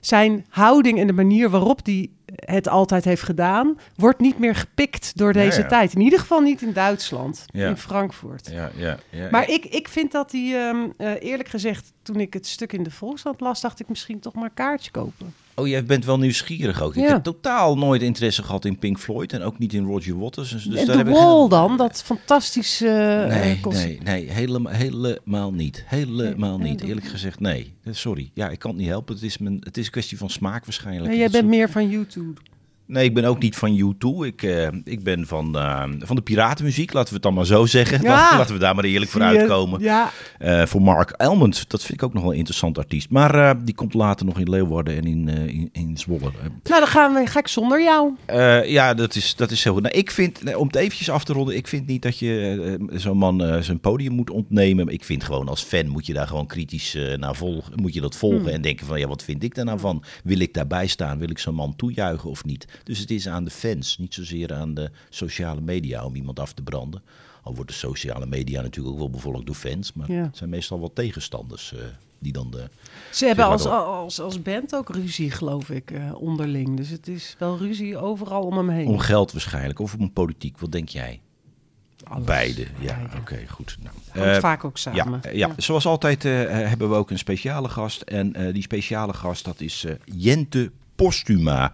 zijn 0.00 0.46
houding 0.48 0.98
en 1.00 1.06
de 1.06 1.12
manier 1.12 1.50
waarop 1.50 1.80
hij 1.86 2.10
het 2.34 2.68
altijd 2.68 3.04
heeft 3.04 3.22
gedaan, 3.22 3.78
wordt 3.96 4.20
niet 4.20 4.38
meer 4.38 4.54
gepikt 4.54 5.16
door 5.18 5.32
deze 5.32 5.60
ja. 5.60 5.66
tijd. 5.66 5.94
In 5.94 6.00
ieder 6.00 6.18
geval 6.18 6.40
niet 6.40 6.62
in 6.62 6.72
Duitsland, 6.72 7.44
Ja. 7.46 7.68
in 7.68 7.76
Frankfurt. 7.76 8.48
Ja, 8.52 8.70
ja, 8.76 8.98
ja. 9.10 9.28
Maar 9.30 9.50
ik, 9.50 9.64
ik 9.64 9.88
vind 9.88 10.12
dat 10.12 10.32
hij, 10.32 10.68
ehm, 10.68 10.88
eh, 10.96 11.12
eerlijk 11.30 11.48
gezegd, 11.48 11.92
toen 12.02 12.20
ik 12.20 12.32
het 12.32 12.46
stuk 12.46 12.72
in 12.72 12.82
de 12.82 12.90
Volkskrant 12.90 13.40
las, 13.40 13.60
dacht 13.60 13.80
ik 13.80 13.88
misschien 13.88 14.20
toch 14.20 14.34
maar 14.34 14.44
een 14.44 14.54
kaartje 14.54 14.90
kopen. 14.90 15.34
Oh, 15.58 15.66
jij 15.68 15.84
bent 15.84 16.04
wel 16.04 16.18
nieuwsgierig 16.18 16.82
ook. 16.82 16.96
Ik 16.96 17.02
Ja. 17.02 17.12
heb 17.12 17.22
totaal 17.22 17.76
nooit 17.78 18.02
interesse 18.02 18.42
gehad 18.42 18.64
in 18.64 18.78
Pink 18.78 18.98
Floyd 18.98 19.32
en 19.32 19.42
ook 19.42 19.58
niet 19.58 19.72
in 19.72 19.84
Roger 19.84 20.18
Waters. 20.18 20.50
Dus, 20.50 20.64
en 20.66 20.86
daar 20.86 21.04
de 21.04 21.10
Wall 21.10 21.40
geen- 21.40 21.48
dan, 21.48 21.76
dat 21.76 22.02
fantastische... 22.02 22.88
eh, 22.88 23.36
Nee, 23.40 23.60
nee, 23.68 23.98
nee 24.04 24.30
helemaal, 24.30 24.72
helemaal 24.72 25.52
niet. 25.52 25.84
Helemaal 25.86 26.58
Nee, 26.58 26.70
niet. 26.70 26.80
Eerlijk 26.82 27.06
gezegd, 27.06 27.40
nee. 27.40 27.72
Eh, 27.84 27.92
Sorry. 27.94 28.30
Ja, 28.34 28.48
ik 28.48 28.58
kan 28.58 28.70
het 28.70 28.80
niet 28.80 28.88
helpen. 28.88 29.14
Het 29.14 29.24
is, 29.24 29.38
mijn, 29.38 29.56
het 29.60 29.76
is 29.76 29.84
een 29.84 29.90
kwestie 29.92 30.18
van 30.18 30.30
smaak 30.30 30.64
waarschijnlijk. 30.64 31.08
Nee, 31.08 31.18
jij 31.18 31.30
bent 31.30 31.48
meer 31.48 31.70
van 31.70 31.88
YouTube. 31.88 32.40
Nee, 32.86 33.04
ik 33.04 33.14
ben 33.14 33.24
ook 33.24 33.38
niet 33.38 33.56
van 33.56 33.78
U2. 33.78 34.26
Ik, 34.26 34.42
eh, 34.42 34.68
ik 34.84 35.02
ben 35.02 35.26
van, 35.26 35.58
eh, 35.58 35.84
van 35.98 36.16
de 36.16 36.22
piratenmuziek, 36.22 36.92
laten 36.92 37.08
we 37.08 37.14
het 37.14 37.22
dan 37.22 37.34
maar 37.34 37.46
zo 37.46 37.66
zeggen. 37.66 38.02
Ja. 38.02 38.36
Laten, 38.38 38.54
we 38.54 38.60
daar 38.60 38.74
maar 38.74 38.84
eerlijk 38.84 39.10
voor 39.10 39.22
uitkomen. 39.22 39.80
Ja, 39.80 40.10
Eh, 40.38 40.66
voor 40.66 40.82
Mark 40.82 41.10
Elmond, 41.10 41.70
dat 41.70 41.80
vind 41.82 41.92
ik 41.92 42.02
ook 42.02 42.12
nog 42.12 42.22
wel 42.22 42.32
een 42.32 42.38
interessant 42.38 42.78
artiest. 42.78 43.10
Maar 43.10 43.64
die 43.64 43.74
komt 43.74 43.94
later 43.94 44.26
nog 44.26 44.38
in 44.38 44.50
Leeuwarden 44.50 44.96
en 44.96 45.04
in, 45.04 45.28
in, 45.28 45.68
in 45.72 45.96
Zwolle. 45.98 46.20
Nou 46.20 46.80
dan 46.80 46.86
gaan 46.86 47.14
we, 47.14 47.26
ga 47.26 47.38
ik 47.38 47.48
zonder 47.48 47.82
jou. 47.82 48.12
ja, 48.66 48.94
dat 48.94 49.14
is, 49.14 49.36
dat 49.36 49.50
is 49.50 49.64
heel 49.64 49.72
goed. 49.72 49.82
Nou, 49.82 49.94
ik 49.94 50.10
vind, 50.10 50.54
om 50.56 50.66
het 50.66 50.76
eventjes 50.76 51.10
af 51.10 51.24
te 51.24 51.32
ronden, 51.32 51.56
ik 51.56 51.66
vind 51.68 51.86
niet 51.86 52.02
dat 52.02 52.18
je 52.18 52.78
zo'n 52.92 53.18
man 53.18 53.62
zijn 53.62 53.80
podium 53.80 54.12
moet 54.12 54.30
ontnemen. 54.30 54.88
Ik 54.88 55.04
vind 55.04 55.24
gewoon 55.24 55.48
als 55.48 55.62
fan 55.62 55.88
moet 55.88 56.06
je 56.06 56.12
daar 56.12 56.26
gewoon 56.26 56.46
kritisch 56.46 56.98
naar 57.16 57.36
volgen. 57.36 57.72
Moet 57.76 57.94
je 57.94 58.00
dat 58.00 58.16
volgen 58.16 58.52
en 58.52 58.62
denken 58.62 58.86
van, 58.86 58.98
ja, 58.98 59.08
wat 59.08 59.22
vind 59.22 59.42
ik 59.42 59.54
daar 59.54 59.64
nou 59.64 59.78
van? 59.78 60.02
Wil 60.24 60.38
ik 60.38 60.54
daarbij 60.54 60.86
staan? 60.86 61.18
Wil 61.18 61.30
ik 61.30 61.38
zo'n 61.38 61.54
man 61.54 61.76
toejuichen 61.76 62.30
of 62.30 62.44
niet? 62.44 62.66
Dus 62.84 62.98
het 62.98 63.10
is 63.10 63.28
aan 63.28 63.44
de 63.44 63.50
fans, 63.50 63.98
niet 63.98 64.14
zozeer 64.14 64.54
aan 64.54 64.74
de 64.74 64.90
sociale 65.10 65.60
media 65.60 66.04
om 66.04 66.14
iemand 66.14 66.40
af 66.40 66.52
te 66.52 66.62
branden. 66.62 67.02
Al 67.42 67.54
wordt 67.54 67.70
de 67.70 67.76
sociale 67.76 68.26
media 68.26 68.60
natuurlijk 68.62 68.94
ook 68.94 69.00
wel 69.00 69.10
bevolkt 69.10 69.46
door 69.46 69.54
fans, 69.54 69.92
maar 69.92 70.12
Ja. 70.12 70.22
het 70.22 70.36
zijn 70.36 70.50
meestal 70.50 70.78
wel 70.78 70.92
tegenstanders 70.92 71.72
eh, 71.74 71.80
die 72.18 72.32
dan 72.32 72.50
de... 72.50 72.68
Ze 73.12 73.26
hebben 73.26 73.44
als, 73.44 73.66
als, 73.66 74.20
als 74.20 74.42
band 74.42 74.74
ook 74.74 74.88
ruzie, 74.94 75.30
geloof 75.30 75.70
ik, 75.70 75.90
eh, 75.90 76.14
onderling. 76.14 76.76
Dus 76.76 76.88
het 76.88 77.08
is 77.08 77.36
wel 77.38 77.58
ruzie 77.58 77.98
overal 77.98 78.42
om 78.42 78.56
hem 78.56 78.68
heen. 78.68 78.86
Om 78.86 78.98
geld 78.98 79.32
waarschijnlijk, 79.32 79.78
of 79.78 79.94
om 79.94 80.12
politiek, 80.12 80.58
wat 80.58 80.72
denk 80.72 80.88
jij? 80.88 81.20
Alles. 82.04 82.24
Beide, 82.24 82.66
ja, 82.80 83.10
oké, 83.20 83.38
goed. 83.48 83.76
Nou, 83.82 83.94
Hangt 84.10 84.34
eh, 84.34 84.40
vaak 84.40 84.64
ook 84.64 84.78
samen. 84.78 85.20
Ja, 85.22 85.30
ja. 85.32 85.50
zoals 85.56 85.86
altijd 85.86 86.24
eh, 86.24 86.42
eh, 86.62 86.68
hebben 86.68 86.88
we 86.88 86.94
ook 86.94 87.10
een 87.10 87.18
speciale 87.18 87.68
gast. 87.68 88.00
En 88.02 88.34
eh, 88.34 88.52
die 88.52 88.62
speciale 88.62 89.12
gast, 89.12 89.44
dat 89.44 89.60
is 89.60 89.84
eh, 89.84 89.94
Jente 90.04 90.70
Postuma. 90.94 91.72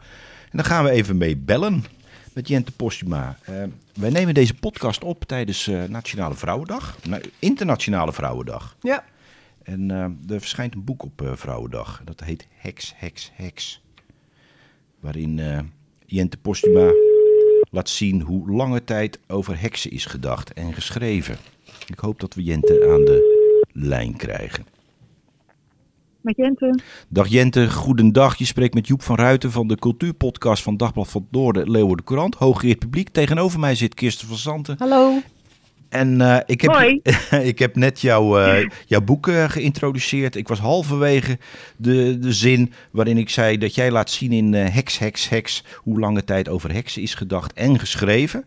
En 0.53 0.59
daar 0.59 0.67
gaan 0.67 0.85
we 0.85 0.91
even 0.91 1.17
mee 1.17 1.37
bellen 1.37 1.85
met 2.33 2.49
Jente 2.49 2.73
Postuma. 2.73 3.39
Eh, 3.45 3.55
wij 3.95 4.11
nemen 4.11 4.35
deze 4.35 4.55
podcast 4.55 5.05
op 5.05 5.25
tijdens 5.25 5.67
eh, 5.67 5.85
Nationale 5.85 6.35
Vrouwendag. 6.35 6.99
Nou, 7.09 7.23
Internationale 7.39 8.13
Vrouwendag. 8.13 8.77
Ja. 8.81 9.05
En 9.63 9.91
eh, 9.91 10.35
er 10.35 10.41
verschijnt 10.41 10.75
een 10.75 10.85
boek 10.85 11.03
op 11.03 11.31
Vrouwendag. 11.35 12.03
Dat 12.05 12.21
heet 12.21 12.47
Heks, 12.57 12.93
Heks, 12.97 13.31
Heks. 13.35 13.83
Waarin 15.01 15.41
Jente 16.07 16.37
Postuma 16.37 16.93
laat 17.71 17.89
zien 17.89 18.21
hoe 18.21 18.51
lange 18.51 18.85
tijd 18.85 19.19
over 19.27 19.61
heksen 19.61 19.91
is 19.91 20.05
gedacht 20.05 20.53
en 20.53 20.75
geschreven. 20.75 21.37
Ik 21.87 21.99
hoop 21.99 22.21
dat 22.21 22.35
we 22.35 22.43
Jente 22.43 22.89
aan 22.93 23.05
de 23.05 23.67
lijn 23.73 24.17
krijgen. 24.17 24.67
Met 26.23 26.37
Jente. 26.37 26.79
Dag 27.09 27.26
Jente, 27.29 27.71
goedendag. 27.71 28.37
Je 28.37 28.45
spreekt 28.45 28.75
met 28.75 28.87
Joep 28.87 29.02
van 29.02 29.17
Ruiten 29.17 29.50
van 29.50 29.69
de 29.69 29.76
cultuurpodcast 29.76 30.62
van 30.62 30.76
Dagblad 30.76 31.09
van 31.09 31.21
het 31.21 31.33
Noorden, 31.33 31.71
Leeuwarden 31.71 32.05
Courant. 32.05 32.35
Hooggeëerd 32.35 32.79
publiek. 32.79 33.09
Tegenover 33.09 33.61
mij 33.61 33.75
zit 33.75 33.95
Kirsten 33.95 34.29
van 34.29 34.37
Zanten. 34.37 34.76
Hallo. 34.79 35.21
En 35.88 36.21
eh, 36.21 36.37
ik, 36.47 36.61
heb, 36.61 37.00
ik 37.52 37.59
heb 37.59 37.76
net 37.76 38.00
jouw, 38.00 38.38
eh, 38.38 38.69
jouw 38.87 39.00
boek 39.00 39.29
eh, 39.29 39.49
geïntroduceerd. 39.49 40.37
Ik 40.37 40.49
was 40.49 40.59
halverwege 40.59 41.38
de, 41.76 42.19
de 42.19 42.33
zin 42.33 42.73
waarin 42.91 43.19
ik 43.19 43.29
zei 43.31 43.59
dat 43.59 43.75
jij 43.75 43.91
laat 43.91 44.11
zien 44.11 44.33
in 44.33 44.52
Heks, 44.55 44.99
Heks, 44.99 45.29
Heks 45.29 45.64
hoe 45.76 46.00
lange 46.00 46.25
tijd 46.25 46.49
over 46.49 46.73
heksen 46.73 47.02
is 47.02 47.14
gedacht 47.14 47.52
en 47.52 47.79
geschreven. 47.79 48.45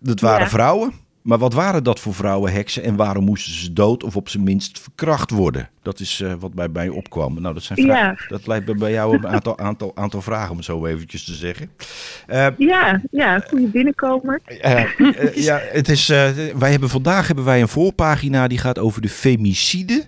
Dat 0.00 0.20
waren 0.20 0.40
Ja. 0.44 0.48
vrouwen. 0.48 0.92
Maar 1.30 1.38
wat 1.38 1.52
waren 1.52 1.84
dat 1.84 2.00
voor 2.00 2.14
vrouwen, 2.14 2.52
heksen? 2.52 2.82
En 2.82 2.96
waarom 2.96 3.24
moesten 3.24 3.52
ze 3.52 3.72
dood 3.72 4.04
of 4.04 4.16
op 4.16 4.28
zijn 4.28 4.42
minst 4.44 4.80
verkracht 4.80 5.30
worden? 5.30 5.68
Dat 5.82 6.00
is 6.00 6.20
eh, 6.20 6.32
wat 6.38 6.54
bij 6.54 6.68
mij 6.68 6.88
opkwam. 6.88 7.40
Nou, 7.40 7.54
dat, 7.54 7.62
zijn 7.62 7.78
vra- 7.78 7.96
Ja. 7.96 8.16
dat 8.28 8.46
lijkt 8.46 8.66
me 8.66 8.74
bij 8.74 8.92
jou 8.92 9.16
een 9.16 9.26
aantal, 9.28 9.58
aantal, 9.58 9.92
aantal 9.94 10.22
vragen, 10.22 10.50
om 10.50 10.56
het 10.56 10.64
zo 10.64 10.86
eventjes 10.86 11.24
te 11.24 11.34
zeggen. 11.34 11.70
Eh, 12.26 12.46
Ja, 12.58 13.00
ja, 13.10 13.38
goede 13.48 13.66
binnenkomer. 13.66 14.40
eh, 14.44 14.84
ja, 15.34 15.60
het 15.72 15.88
is, 15.88 16.06
wij 16.58 16.70
hebben 16.70 16.88
vandaag 16.88 17.26
hebben 17.26 17.44
wij 17.44 17.60
een 17.60 17.68
voorpagina 17.68 18.48
die 18.48 18.58
gaat 18.58 18.78
over 18.78 19.00
de 19.02 19.08
femicide. 19.08 20.06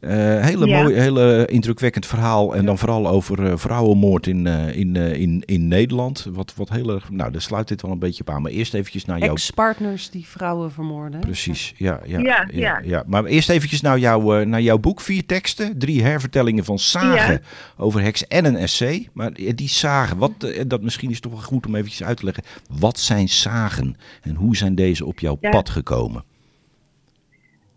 Uh, 0.00 0.10
hele 0.44 0.66
Ja. 0.66 0.82
mooi, 0.82 0.94
hele 0.94 1.46
indrukwekkend 1.46 2.06
verhaal. 2.06 2.54
En 2.56 2.64
dan 2.64 2.78
vooral 2.78 3.08
over 3.08 3.46
eh, 3.46 3.56
vrouwenmoord 3.56 4.26
in, 4.26 4.46
eh, 4.46 4.76
in, 4.76 4.96
eh, 4.96 5.12
in, 5.20 5.42
in 5.46 5.68
Nederland. 5.68 6.26
Wat, 6.32 6.52
wat 6.56 6.68
heel 6.68 6.90
erg, 6.94 7.10
nou, 7.10 7.30
daar 7.32 7.40
sluit 7.40 7.68
dit 7.68 7.82
wel 7.82 7.90
een 7.90 7.98
beetje 7.98 8.20
op 8.20 8.30
aan. 8.30 8.42
Maar 8.42 8.50
eerst 8.50 8.74
eventjes 8.74 9.04
naar 9.04 9.18
jouw... 9.18 9.32
Ex-partners 9.32 10.10
die 10.10 10.26
vrouwen 10.26 10.72
vermoorden. 10.72 11.20
Precies, 11.20 11.74
ja. 11.76 12.00
Ja, 12.06 12.46
Ja, 12.50 12.80
ja. 12.84 13.02
Maar 13.06 13.24
eerst 13.24 13.48
eventjes 13.48 13.80
naar, 13.80 13.98
jouw 13.98 14.34
eh, 14.38 14.46
naar 14.46 14.60
jouw 14.62 14.78
boek. 14.78 15.00
Vier 15.00 15.26
teksten, 15.26 15.78
drie 15.78 16.02
hervertellingen 16.02 16.64
van 16.64 16.78
zagen 16.78 17.32
Ja. 17.32 17.40
over 17.76 18.02
heks 18.02 18.26
en 18.26 18.44
een 18.44 18.56
essay. 18.56 19.08
Maar 19.12 19.32
eh, 19.32 19.52
die 19.54 19.68
zagen, 19.68 20.16
wat, 20.16 20.32
eh, 20.38 20.62
dat 20.66 20.82
misschien 20.82 21.10
is 21.10 21.20
toch 21.20 21.32
wel 21.32 21.40
goed 21.42 21.66
om 21.66 21.74
eventjes 21.74 22.02
uit 22.06 22.16
te 22.16 22.24
leggen. 22.24 22.44
Wat 22.78 22.98
zijn 22.98 23.28
zagen 23.28 23.96
en 24.22 24.34
hoe 24.34 24.56
zijn 24.56 24.74
deze 24.74 25.04
op 25.06 25.18
jouw 25.18 25.34
pad 25.34 25.68
gekomen? 25.70 26.24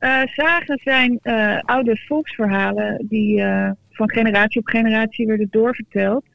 Eh, 0.03 0.21
zagen 0.25 0.79
zijn 0.83 1.19
eh, 1.21 1.59
oude 1.59 1.97
volksverhalen 1.97 3.05
die 3.09 3.41
eh, 3.41 3.71
van 3.89 4.09
generatie 4.09 4.59
op 4.59 4.67
generatie 4.67 5.27
werden 5.27 5.47
doorverteld. 5.51 6.25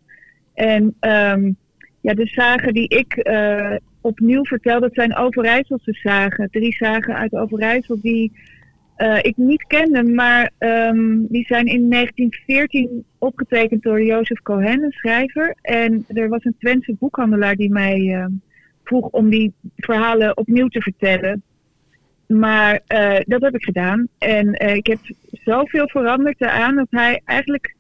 En 0.55 0.97
ehm, 1.01 1.53
ja, 2.01 2.15
de 2.15 2.27
zagen 2.27 2.75
die 2.75 2.89
ik 2.89 3.17
eh, 3.17 3.77
opnieuw 4.01 4.45
vertel, 4.45 4.81
dat 4.81 4.95
zijn 4.95 5.17
Overijsselse 5.17 5.93
zagen. 5.93 6.51
Drie 6.51 6.75
zagen 6.75 7.15
uit 7.15 7.33
Overijssel 7.33 8.01
die 8.01 8.33
eh, 8.97 9.19
ik 9.23 9.37
niet 9.37 9.67
kende, 9.67 10.03
maar 10.03 10.51
ehm, 10.59 11.27
die 11.29 11.47
zijn 11.47 11.67
in 11.67 11.91
1914 11.91 13.05
opgetekend 13.19 13.83
door 13.83 14.03
Jozef 14.03 14.43
Cohen, 14.43 14.83
een 14.83 14.93
schrijver. 14.93 15.57
En 15.63 16.05
er 16.09 16.29
was 16.29 16.45
een 16.45 16.57
Twentse 16.59 16.97
boekhandelaar 16.99 17.57
die 17.57 17.71
mij 17.71 18.15
eh, 18.15 18.27
vroeg 18.85 19.09
om 19.09 19.31
die 19.31 19.53
verhalen 19.77 20.37
opnieuw 20.37 20.69
te 20.69 20.81
vertellen. 20.81 21.43
Maar 22.29 22.81
eh, 22.87 23.21
dat 23.25 23.41
heb 23.41 23.55
ik 23.55 23.65
gedaan. 23.65 24.09
En 24.19 24.53
eh, 24.53 24.75
ik 24.75 24.87
heb 24.87 24.99
zoveel 25.31 25.89
veranderd 25.89 26.39
daaraan 26.39 26.75
dat 26.75 26.87
hij 26.91 27.21
eigenlijk. 27.25 27.77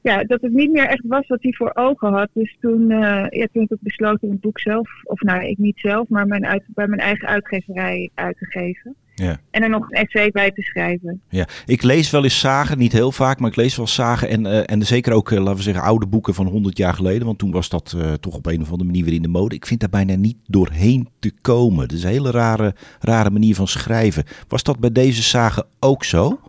Ja, 0.00 0.24
dat 0.24 0.40
het 0.40 0.52
niet 0.52 0.70
meer 0.70 0.86
echt 0.86 1.04
was 1.06 1.26
wat 1.26 1.42
hij 1.42 1.52
voor 1.52 1.70
ogen 1.74 2.12
had. 2.12 2.28
Dus 2.32 2.56
toen, 2.60 2.90
eh, 2.90 3.26
ja, 3.28 3.46
toen 3.52 3.62
heb 3.62 3.70
ik 3.70 3.78
besloten 3.80 4.22
om 4.22 4.30
het 4.30 4.40
boek 4.40 4.60
zelf, 4.60 4.88
of 5.04 5.20
nou, 5.20 5.44
ik 5.44 5.58
niet 5.58 5.78
zelf, 5.78 6.08
maar 6.08 6.26
mijn 6.26 6.46
uit, 6.46 6.62
bij 6.66 6.86
mijn 6.86 7.00
eigen 7.00 7.28
uitgeverij 7.28 8.10
uit 8.14 8.38
te 8.38 8.46
geven. 8.46 8.96
Ja. 9.14 9.36
En 9.50 9.62
er 9.62 9.68
nog 9.68 9.90
een 9.90 10.02
essay 10.02 10.30
bij 10.30 10.50
te 10.50 10.62
schrijven. 10.62 11.20
Ja, 11.28 11.46
ik 11.66 11.82
lees 11.82 12.10
wel 12.10 12.22
eens 12.22 12.40
zagen, 12.40 12.78
niet 12.78 12.92
heel 12.92 13.12
vaak, 13.12 13.38
maar 13.38 13.50
ik 13.50 13.56
lees 13.56 13.76
wel 13.76 13.86
zagen. 13.86 14.28
En, 14.28 14.46
eh, 14.46 14.62
en 14.66 14.82
zeker 14.82 15.12
ook, 15.12 15.30
eh, 15.30 15.38
laten 15.38 15.56
we 15.56 15.62
zeggen, 15.62 15.82
oude 15.82 16.06
boeken 16.06 16.34
van 16.34 16.46
100 16.46 16.76
jaar 16.76 16.94
geleden. 16.94 17.26
Want 17.26 17.38
toen 17.38 17.50
was 17.50 17.68
dat 17.68 17.94
eh, 17.98 18.12
toch 18.12 18.34
op 18.34 18.46
een 18.46 18.60
of 18.60 18.70
andere 18.70 18.84
manier 18.84 19.04
weer 19.04 19.14
in 19.14 19.22
de 19.22 19.28
mode. 19.28 19.54
Ik 19.54 19.66
vind 19.66 19.80
daar 19.80 19.88
bijna 19.88 20.14
niet 20.14 20.36
doorheen 20.46 21.08
te 21.18 21.32
komen. 21.40 21.82
Het 21.82 21.92
is 21.92 22.02
een 22.02 22.10
hele 22.10 22.30
rare, 22.30 22.74
rare 23.00 23.30
manier 23.30 23.54
van 23.54 23.68
schrijven. 23.68 24.24
Was 24.48 24.62
dat 24.62 24.78
bij 24.78 24.92
deze 24.92 25.22
zagen 25.22 25.66
ook 25.80 26.04
zo? 26.04 26.40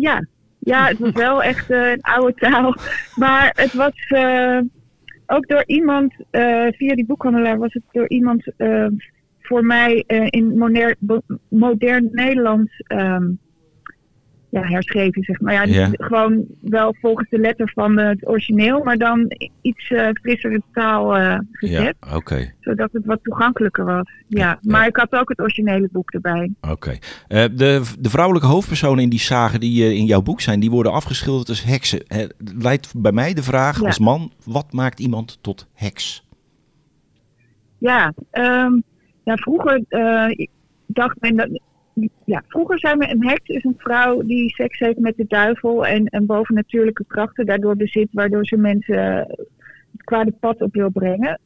Ja. 0.00 0.26
ja, 0.58 0.86
het 0.86 0.98
was 0.98 1.12
wel 1.12 1.42
echt 1.42 1.70
een 1.70 2.00
oude 2.00 2.34
taal. 2.34 2.76
Maar 3.14 3.52
het 3.56 3.72
was 3.72 3.94
ook 5.26 5.48
door 5.48 5.64
iemand, 5.66 6.14
via 6.70 6.94
die 6.94 7.06
boekhandelaar 7.06 7.58
was 7.58 7.72
het 7.72 7.82
door 7.92 8.08
iemand 8.08 8.44
voor 9.50 9.64
mij 9.64 10.04
eh, 10.06 10.26
in 10.30 10.96
bo- 10.98 11.22
modern 11.48 12.08
Nederlands 12.12 12.82
ehm, 12.86 13.24
ja, 14.50 14.62
herschreven, 14.62 15.22
zeg 15.22 15.40
maar. 15.40 15.68
Ja, 15.68 15.88
Gewoon 15.92 16.44
wel 16.60 16.94
volgens 17.00 17.28
de 17.30 17.38
letter 17.38 17.70
van 17.74 17.98
het 17.98 18.26
origineel, 18.28 18.82
maar 18.82 18.96
dan 18.96 19.32
iets 19.60 19.90
eh 19.90 20.08
frissere 20.22 20.62
taal 20.72 21.16
eh, 21.16 21.38
gezet. 21.52 21.96
Ja, 22.00 22.16
oké. 22.16 22.52
Zodat 22.60 22.92
het 22.92 23.04
wat 23.04 23.18
toegankelijker 23.22 23.84
was. 23.84 24.10
Ja, 24.26 24.38
Ja. 24.46 24.58
maar 24.62 24.86
ik 24.86 24.96
had 24.96 25.12
ook 25.12 25.28
het 25.28 25.40
originele 25.40 25.88
boek 25.92 26.10
erbij. 26.10 26.50
Oké. 26.70 26.98
De, 27.28 27.82
de 27.98 28.10
vrouwelijke 28.10 28.48
hoofdpersonen 28.48 29.02
in 29.02 29.10
die 29.10 29.18
zagen 29.20 29.60
die 29.60 29.94
in 29.94 30.04
jouw 30.06 30.22
boek 30.22 30.40
zijn, 30.40 30.60
die 30.60 30.70
worden 30.70 30.92
afgeschilderd 30.92 31.48
als 31.48 31.64
heksen. 31.64 32.06
Eh, 32.06 32.26
leidt 32.58 32.92
bij 32.96 33.12
mij 33.12 33.34
de 33.34 33.42
vraag 33.42 33.84
als 33.84 33.98
man, 33.98 34.32
wat 34.44 34.72
maakt 34.72 35.00
iemand 35.00 35.38
tot 35.40 35.68
heks? 35.74 36.28
Ja, 37.78 38.12
ehm, 38.30 38.72
vroeger 39.36 39.84
eh, 39.88 40.46
dacht 40.86 41.16
men 41.20 41.36
dat. 41.36 41.60
Ja, 42.24 42.42
vroeger 42.48 42.78
zei 42.78 42.96
men 42.96 43.10
een 43.10 43.28
heks 43.28 43.48
is 43.48 43.64
een 43.64 43.74
vrouw 43.78 44.22
die 44.22 44.50
seks 44.50 44.78
heeft 44.78 44.98
met 44.98 45.16
de 45.16 45.24
duivel 45.28 45.86
en, 45.86 46.06
en 46.06 46.26
bovennatuurlijke 46.26 47.04
krachten 47.06 47.46
daardoor 47.46 47.76
bezit, 47.76 48.08
waardoor 48.12 48.46
ze 48.46 48.56
mensen 48.56 48.96
het 49.92 50.04
kwade 50.04 50.32
pad 50.40 50.60
op 50.60 50.74
wil 50.74 50.90
brengen. 50.90 51.40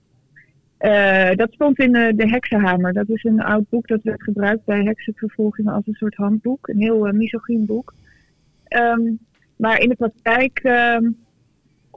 Eh, 0.76 1.30
dat 1.34 1.52
stond 1.52 1.78
in 1.78 1.92
de, 1.92 2.28
Heksenhamer. 2.28 2.92
Dat 2.92 3.08
is 3.08 3.24
een 3.24 3.42
oud 3.42 3.68
boek 3.68 3.86
dat 3.86 4.02
werd 4.02 4.22
gebruikt 4.22 4.64
bij 4.64 4.82
heksenvervolgingen 4.82 5.72
als 5.72 5.86
een 5.86 5.94
soort 5.94 6.14
handboek. 6.14 6.68
Een 6.68 6.80
heel 6.80 7.06
uh, 7.06 7.12
misogyn 7.12 7.66
boek. 7.66 7.94
Ehm, 8.64 9.02
maar 9.56 9.80
in 9.80 9.88
de 9.88 9.94
praktijk 9.94 10.58
ehm, 10.58 11.10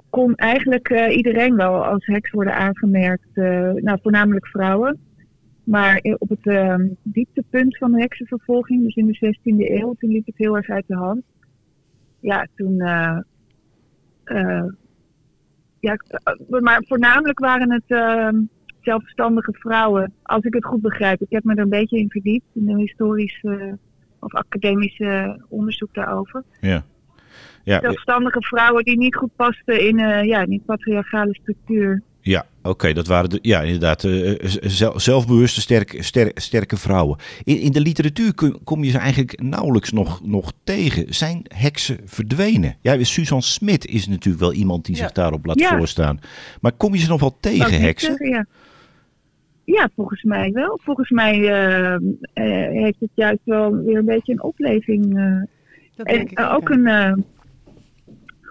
kon 0.10 0.36
eigenlijk 0.36 0.90
eh, 0.90 1.16
iedereen 1.16 1.56
wel 1.56 1.86
als 1.86 2.06
heks 2.06 2.32
worden 2.32 2.56
aangemerkt. 2.56 3.28
eh, 3.34 3.72
nou, 3.74 4.00
voornamelijk 4.02 4.48
vrouwen. 4.48 5.00
Maar 5.68 6.00
op 6.18 6.30
het 6.30 6.48
ehm, 6.48 6.88
dieptepunt 7.04 7.78
van 7.78 7.92
de 7.92 8.00
heksenvervolging, 8.00 8.84
dus 8.84 8.96
in 8.96 9.06
de 9.06 9.16
16e 9.16 9.72
eeuw, 9.72 9.94
toen 9.94 10.12
liep 10.12 10.26
het 10.26 10.38
heel 10.38 10.56
erg 10.56 10.70
uit 10.70 10.88
de 10.88 10.96
hand. 10.96 11.22
Ja, 12.20 12.48
toen. 12.56 12.80
eh, 12.80 13.20
eh, 14.24 14.66
ja, 15.80 15.98
eh, 16.24 16.60
maar 16.62 16.84
voornamelijk 16.88 17.40
waren 17.40 17.72
het 17.72 17.84
ehm, 17.88 18.42
zelfstandige 18.82 19.54
vrouwen, 19.54 20.14
als 20.24 20.44
ik 20.44 20.54
het 20.54 20.66
goed 20.66 20.82
begrijp. 20.82 21.22
Ik 21.22 21.32
heb 21.32 21.44
me 21.44 21.54
er 21.54 21.64
een 21.64 21.70
beetje 21.70 22.00
in 22.00 22.10
verdiept, 22.10 22.46
in 22.54 22.70
een 22.70 22.80
historisch 22.80 23.44
of 24.20 24.34
academisch 24.34 25.02
onderzoek 25.50 25.94
daarover. 25.94 26.44
Ja. 26.62 26.84
Ja, 27.64 27.80
Zelfstandige 27.80 28.42
vrouwen 28.42 28.84
die 28.84 28.98
niet 28.98 29.16
goed 29.16 29.36
pasten 29.36 29.88
in 29.88 30.00
eh 30.00 30.24
ja, 30.24 30.46
die 30.46 30.62
patriarchale 30.66 31.36
structuur. 31.36 32.02
Ja, 32.28 32.46
oké, 32.64 32.94
dat 32.94 33.08
waren 33.08 33.30
de, 33.30 33.40
ja, 33.42 33.62
inderdaad 33.62 34.04
eh, 34.04 34.32
eh, 34.32 34.38
zel- 34.62 35.00
zelfbewuste, 35.00 35.62
sterke, 35.62 36.04
ster- 36.04 36.32
sterke 36.34 36.78
vrouwen. 36.78 37.18
In, 37.44 37.60
in 37.60 37.72
de 37.72 37.82
literatuur 37.82 38.34
kun- 38.36 38.64
kom 38.64 38.84
je 38.84 38.92
ze 38.92 38.98
eigenlijk 38.98 39.42
nauwelijks 39.42 39.92
nog, 39.92 40.22
nog 40.26 40.52
tegen. 40.64 41.14
Zijn 41.14 41.42
heksen 41.56 41.98
verdwenen? 42.06 42.76
Ja, 42.82 43.04
Suzanne 43.04 43.44
Smit 43.44 43.86
is 43.88 44.08
natuurlijk 44.08 44.44
wel 44.44 44.54
iemand 44.54 44.86
die 44.86 44.96
Ja. 44.96 45.02
zich 45.02 45.12
daarop 45.12 45.46
laat 45.46 45.60
Ja. 45.60 45.78
voorstaan. 45.78 46.20
Maar 46.62 46.72
kom 46.72 46.94
je 46.94 47.00
ze 47.00 47.10
nog 47.10 47.20
wel 47.20 47.38
tegen, 47.40 47.82
heksen? 47.82 48.16
zeggen, 48.18 48.30
Ja. 48.30 48.46
ja, 49.64 49.90
volgens 49.96 50.24
mij 50.24 50.52
wel. 50.52 50.80
Volgens 50.84 51.10
mij 51.10 51.34
eh, 51.48 51.94
eh, 51.94 52.02
heeft 52.84 53.00
het 53.00 53.10
juist 53.14 53.42
wel 53.44 53.76
weer 53.76 53.98
een 53.98 54.06
beetje 54.06 54.34
een 54.34 54.44
opleving. 54.44 55.18
eh. 55.18 55.42
Dat 55.96 56.08
en 56.08 56.16
denk 56.16 56.32
ik 56.32 56.40
ook 56.40 56.70
een 56.70 56.88
eh, 56.88 57.14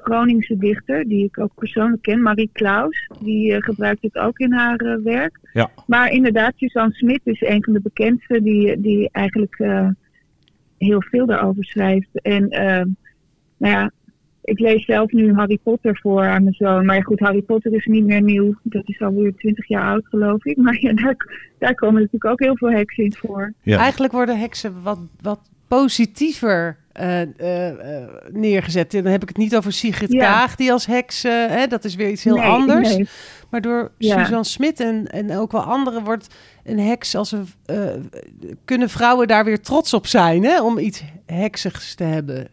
Groningse 0.06 0.56
dichter, 0.56 1.08
die 1.08 1.24
ik 1.24 1.38
ook 1.38 1.54
persoonlijk 1.54 2.02
ken, 2.02 2.22
Marie 2.22 2.50
Klaus. 2.52 3.10
Die 3.20 3.52
eh, 3.52 3.62
gebruikt 3.62 4.02
het 4.02 4.16
ook 4.16 4.38
in 4.38 4.52
haar 4.52 4.76
eh, 4.76 4.96
werk. 5.04 5.40
Ja. 5.52 5.70
Maar 5.86 6.10
inderdaad, 6.10 6.52
Suzanne 6.56 6.94
Smit 6.94 7.20
is 7.24 7.40
een 7.40 7.64
van 7.64 7.72
de 7.72 7.80
bekendste 7.80 8.42
die, 8.42 8.80
die 8.80 9.08
eigenlijk 9.12 9.58
eh, 9.58 9.88
heel 10.78 11.02
veel 11.02 11.26
daarover 11.26 11.64
schrijft. 11.64 12.08
En 12.12 12.48
nou 13.58 13.74
ja, 13.74 13.90
ik 14.42 14.58
lees 14.58 14.84
zelf 14.84 15.12
nu 15.12 15.34
Harry 15.34 15.58
Potter 15.62 15.98
voor 16.02 16.26
aan 16.26 16.42
mijn 16.42 16.54
zoon. 16.54 16.84
Maar 16.84 16.96
ja, 16.96 17.02
goed, 17.02 17.20
Harry 17.20 17.42
Potter 17.42 17.74
is 17.74 17.86
niet 17.86 18.04
meer 18.04 18.22
nieuw. 18.22 18.54
Dat 18.62 18.88
is 18.88 19.00
alweer 19.00 19.34
twintig 19.34 19.68
jaar 19.68 19.90
oud, 19.90 20.06
geloof 20.06 20.44
ik. 20.44 20.56
Maar 20.64 20.76
ja, 20.80 20.92
daar, 20.92 21.16
daar 21.58 21.74
komen 21.74 21.94
natuurlijk 21.94 22.32
ook 22.32 22.40
heel 22.40 22.56
veel 22.56 22.70
heksen 22.70 23.04
in 23.04 23.14
voor. 23.14 23.52
Ja. 23.62 23.78
Eigenlijk 23.78 24.12
worden 24.12 24.38
heksen 24.38 24.82
wat, 24.82 24.98
wat 25.20 25.40
positiever 25.68 26.76
eh, 26.96 27.20
eh, 27.22 27.68
eh, 28.02 28.08
neergezet. 28.32 28.94
En 28.94 29.02
dan 29.02 29.12
heb 29.12 29.22
ik 29.22 29.28
het 29.28 29.36
niet 29.36 29.56
over 29.56 29.72
Sigrid 29.72 30.12
Ja. 30.12 30.20
Kaag, 30.20 30.56
die 30.56 30.72
als 30.72 30.86
heks... 30.86 31.22
hè, 31.22 31.66
dat 31.66 31.84
is 31.84 31.94
weer 31.94 32.08
iets 32.10 32.24
heel 32.24 32.36
Nee, 32.36 32.44
anders. 32.46 32.96
nee. 32.96 33.06
Maar 33.50 33.60
door 33.60 33.92
Ja. 33.98 34.18
Suzanne 34.18 34.44
Smit 34.44 34.80
en, 34.80 35.06
en 35.06 35.36
ook 35.36 35.52
wel 35.52 35.60
anderen 35.62 36.04
wordt 36.04 36.34
een 36.64 36.78
heks 36.78 37.14
als 37.14 37.32
een... 37.32 37.46
kunnen 38.64 38.88
vrouwen 38.88 39.26
daar 39.28 39.44
weer 39.44 39.60
trots 39.60 39.94
op 39.94 40.06
zijn, 40.06 40.44
hè? 40.44 40.62
Om 40.62 40.78
iets 40.78 41.04
heksigs 41.26 41.94
te 41.94 42.04
hebben. 42.04 42.48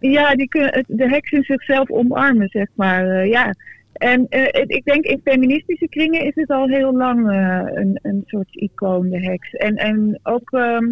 Ja, 0.00 0.34
die 0.34 0.48
kunnen 0.48 0.84
de 0.88 1.08
heks 1.08 1.30
in 1.30 1.42
zichzelf 1.42 1.90
omarmen, 1.90 2.48
zeg 2.48 2.68
maar. 2.74 3.26
ja. 3.26 3.54
En 3.92 4.26
ik 4.66 4.84
denk 4.84 5.04
in 5.04 5.20
feministische 5.24 5.88
kringen 5.88 6.24
is 6.24 6.34
het 6.34 6.50
al 6.50 6.68
heel 6.68 6.96
lang 6.96 7.28
een, 7.74 7.98
een 8.02 8.22
soort 8.26 8.48
icoon, 8.56 9.10
de 9.10 9.20
heks. 9.26 9.50
En, 9.50 9.74
en 9.76 10.20
ook 10.22 10.50
ehm, 10.52 10.84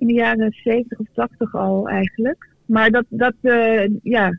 in 0.00 0.06
de 0.06 0.12
jaren 0.12 0.52
70 0.52 0.98
of 0.98 1.06
80 1.14 1.54
al 1.54 1.88
eigenlijk. 1.88 2.48
Maar 2.66 2.90
dat, 2.90 3.04
dat 3.08 3.34
eh, 3.40 3.88
ja, 4.02 4.38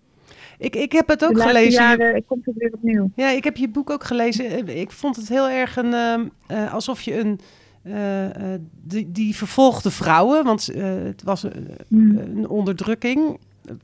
Ik, 0.57 0.75
ik 0.75 0.91
heb 0.91 1.07
het 1.07 1.19
de 1.19 1.25
ook 1.25 1.35
laatste 1.37 1.57
gelezen. 1.57 1.81
jaren 1.81 2.25
komt 2.25 2.45
het 2.45 2.55
weer 2.57 2.73
opnieuw. 2.73 3.11
Ja, 3.15 3.29
ik 3.29 3.43
heb 3.43 3.57
je 3.57 3.69
boek 3.69 3.89
ook 3.89 4.03
gelezen. 4.03 4.67
Ik 4.67 4.91
vond 4.91 5.15
het 5.15 5.29
heel 5.29 5.49
erg 5.49 5.75
een, 5.77 5.93
ehm, 5.93 6.25
eh, 6.47 6.73
alsof 6.73 7.01
je 7.01 7.19
een. 7.19 7.39
eh, 7.83 8.53
eh, 8.53 8.61
die, 8.83 9.11
die 9.11 9.35
vervolgde 9.35 9.91
vrouwen, 9.91 10.43
want 10.43 10.69
eh, 10.69 10.83
het 11.03 11.23
was 11.23 11.43
een, 11.43 11.67
Hmm. 11.87 12.17
een 12.17 12.47
onderdrukking 12.49 13.37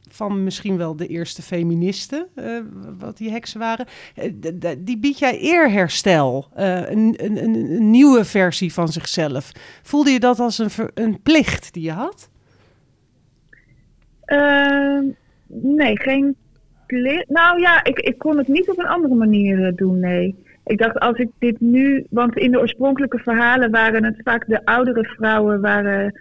van 0.10 0.44
misschien 0.44 0.78
wel 0.78 0.96
de 0.96 1.08
eerste 1.08 1.42
feministen, 1.42 2.28
eh, 2.36 2.60
wat 3.00 3.18
die 3.18 3.32
heksen 3.32 3.60
waren. 3.60 3.86
Eh, 4.16 4.32
die 4.78 4.98
biedt 4.98 5.20
jij 5.20 5.40
eerherstel, 5.40 6.48
eh, 6.56 6.90
een, 6.90 7.14
een, 7.18 7.44
een, 7.44 7.90
nieuwe 7.90 8.26
versie 8.26 8.74
van 8.74 8.88
zichzelf. 8.88 9.52
Voelde 9.82 10.12
je 10.12 10.20
dat 10.20 10.40
als 10.40 10.58
een, 10.58 10.70
een 10.94 11.22
plicht 11.22 11.74
die 11.74 11.84
je 11.84 11.92
had? 11.92 12.30
Ehm, 14.26 15.04
nee, 15.48 16.00
geen 16.00 16.36
plicht. 16.86 17.30
Nou 17.30 17.60
ja, 17.62 17.84
ik, 17.84 18.00
ik 18.00 18.18
kon 18.18 18.38
het 18.38 18.48
niet 18.48 18.70
op 18.70 18.80
een 18.80 18.88
andere 18.88 19.16
manier 19.16 19.76
doen, 19.76 20.00
nee. 20.00 20.36
Ik 20.66 20.78
dacht, 20.78 21.00
als 21.00 21.18
ik 21.18 21.30
dit 21.40 21.60
nu... 21.60 22.06
Want 22.10 22.38
in 22.38 22.52
de 22.52 22.60
oorspronkelijke 22.60 23.18
verhalen 23.18 23.72
waren 23.72 24.04
het 24.04 24.22
vaak 24.24 24.48
de 24.48 24.66
oudere 24.66 25.04
vrouwen 25.04 25.62
waren 25.62 26.20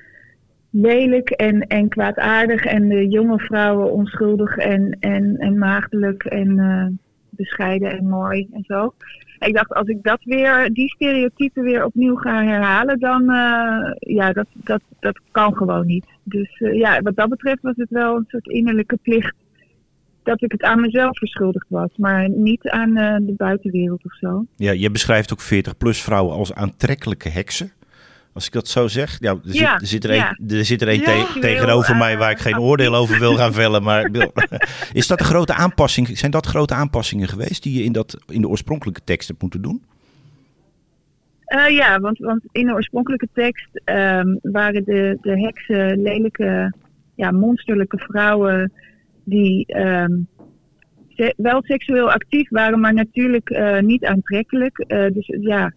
lelijk 0.80 1.30
en, 1.30 1.61
en 1.61 1.88
kwaadaardig. 1.88 2.64
En 2.64 2.88
de 2.88 3.09
jonge 3.09 3.38
vrouwen 3.38 3.92
onschuldig 3.92 4.56
en, 4.56 4.97
en, 5.00 5.37
en 5.38 5.59
maagdelijk 5.59 6.25
en 6.25 6.59
eh, 6.59 6.87
bescheiden 7.30 7.99
en 7.99 8.09
mooi 8.09 8.49
en 8.52 8.64
zo. 8.66 8.95
Ik 9.38 9.54
dacht, 9.54 9.75
als 9.75 9.88
ik 9.88 10.02
dat 10.02 10.25
weer, 10.25 10.73
die 10.73 10.88
stereotypen 10.88 11.62
weer 11.62 11.85
opnieuw 11.85 12.16
ga 12.16 12.45
herhalen, 12.45 12.99
dan 12.99 13.30
eh, 13.30 13.92
ja, 13.99 14.33
dat, 14.33 14.47
dat, 14.54 14.80
dat 15.00 15.21
kan 15.30 15.56
gewoon 15.56 15.87
niet. 15.87 16.06
Dus 16.23 16.61
eh, 16.61 16.75
ja, 16.75 17.00
wat 17.00 17.16
dat 17.16 17.28
betreft 17.28 17.62
was 17.62 17.76
het 17.76 17.90
wel 17.90 18.16
een 18.16 18.25
soort 18.28 18.47
innerlijke 18.47 18.99
plicht 19.02 19.35
dat 20.23 20.42
ik 20.42 20.52
het 20.52 20.62
aan 20.62 20.80
mezelf 20.80 21.18
verschuldigd 21.18 21.66
was, 21.68 21.90
maar 21.97 22.30
niet 22.30 22.68
aan 22.68 22.95
de 23.26 23.35
buitenwereld 23.37 24.04
of 24.04 24.14
zo. 24.14 24.47
Ja, 24.56 24.73
je 24.73 24.90
beschrijft 24.90 25.33
ook 25.33 25.42
40-plus 25.42 26.02
vrouwen 26.02 26.35
als 26.35 26.54
aantrekkelijke 26.54 27.28
heksen. 27.28 27.73
Als 28.37 28.47
ik 28.47 28.52
dat 28.52 28.69
zo 28.69 28.88
zeg. 28.88 29.16
Ja, 29.21 29.31
er, 29.31 29.38
zit, 29.45 29.62
er 29.62 29.87
zit 29.87 30.05
er 30.05 30.11
een, 30.11 30.57
er 30.57 30.64
zit 30.64 30.83
er 30.83 30.88
een 30.88 30.95
Ja. 30.99 31.05
te- 31.05 31.11
Seksueel, 31.11 31.40
tegenover 31.40 31.97
mij 31.97 32.12
eh, 32.12 32.19
waar 32.19 32.31
ik 32.31 32.38
geen 32.38 32.59
oordeel 32.59 32.95
over 32.95 33.19
wil 33.19 33.37
gaan 33.37 33.52
vellen. 33.62 33.83
Maar 33.83 34.11
is 34.93 35.07
dat 35.07 35.21
een 35.21 35.26
grote 35.26 35.55
aanpassing? 35.55 36.19
Zijn 36.19 36.31
dat 36.31 36.47
grote 36.47 36.75
aanpassingen 36.75 37.28
geweest 37.28 37.62
die 37.62 37.78
je 37.78 37.85
in, 37.85 37.93
dat, 37.93 38.16
in 38.28 38.40
de 38.40 38.49
oorspronkelijke 38.49 39.00
tekst 39.05 39.28
hebt 39.28 39.40
moeten 39.43 39.62
doen? 39.62 39.83
Eh, 41.45 41.69
ja, 41.71 42.00
want, 42.00 42.19
want 42.19 42.40
in 42.52 42.66
de 42.66 42.73
oorspronkelijke 42.73 43.28
tekst 43.33 43.81
ehm, 43.85 44.35
waren 44.43 44.85
de, 44.85 45.19
de 45.21 45.40
heksen 45.40 46.02
lelijke, 46.02 46.73
ja, 47.14 47.31
monsterlijke 47.31 47.99
vrouwen 47.99 48.73
die 49.25 49.66
ehm, 49.66 50.12
se- 51.09 51.35
wel 51.37 51.62
seksueel 51.62 52.11
actief 52.11 52.49
waren, 52.50 52.81
maar 52.81 52.95
natuurlijk 52.95 53.50
eh, 53.50 53.78
niet 53.81 54.05
aantrekkelijk. 54.05 54.85
Dus 55.12 55.26
ja. 55.40 55.73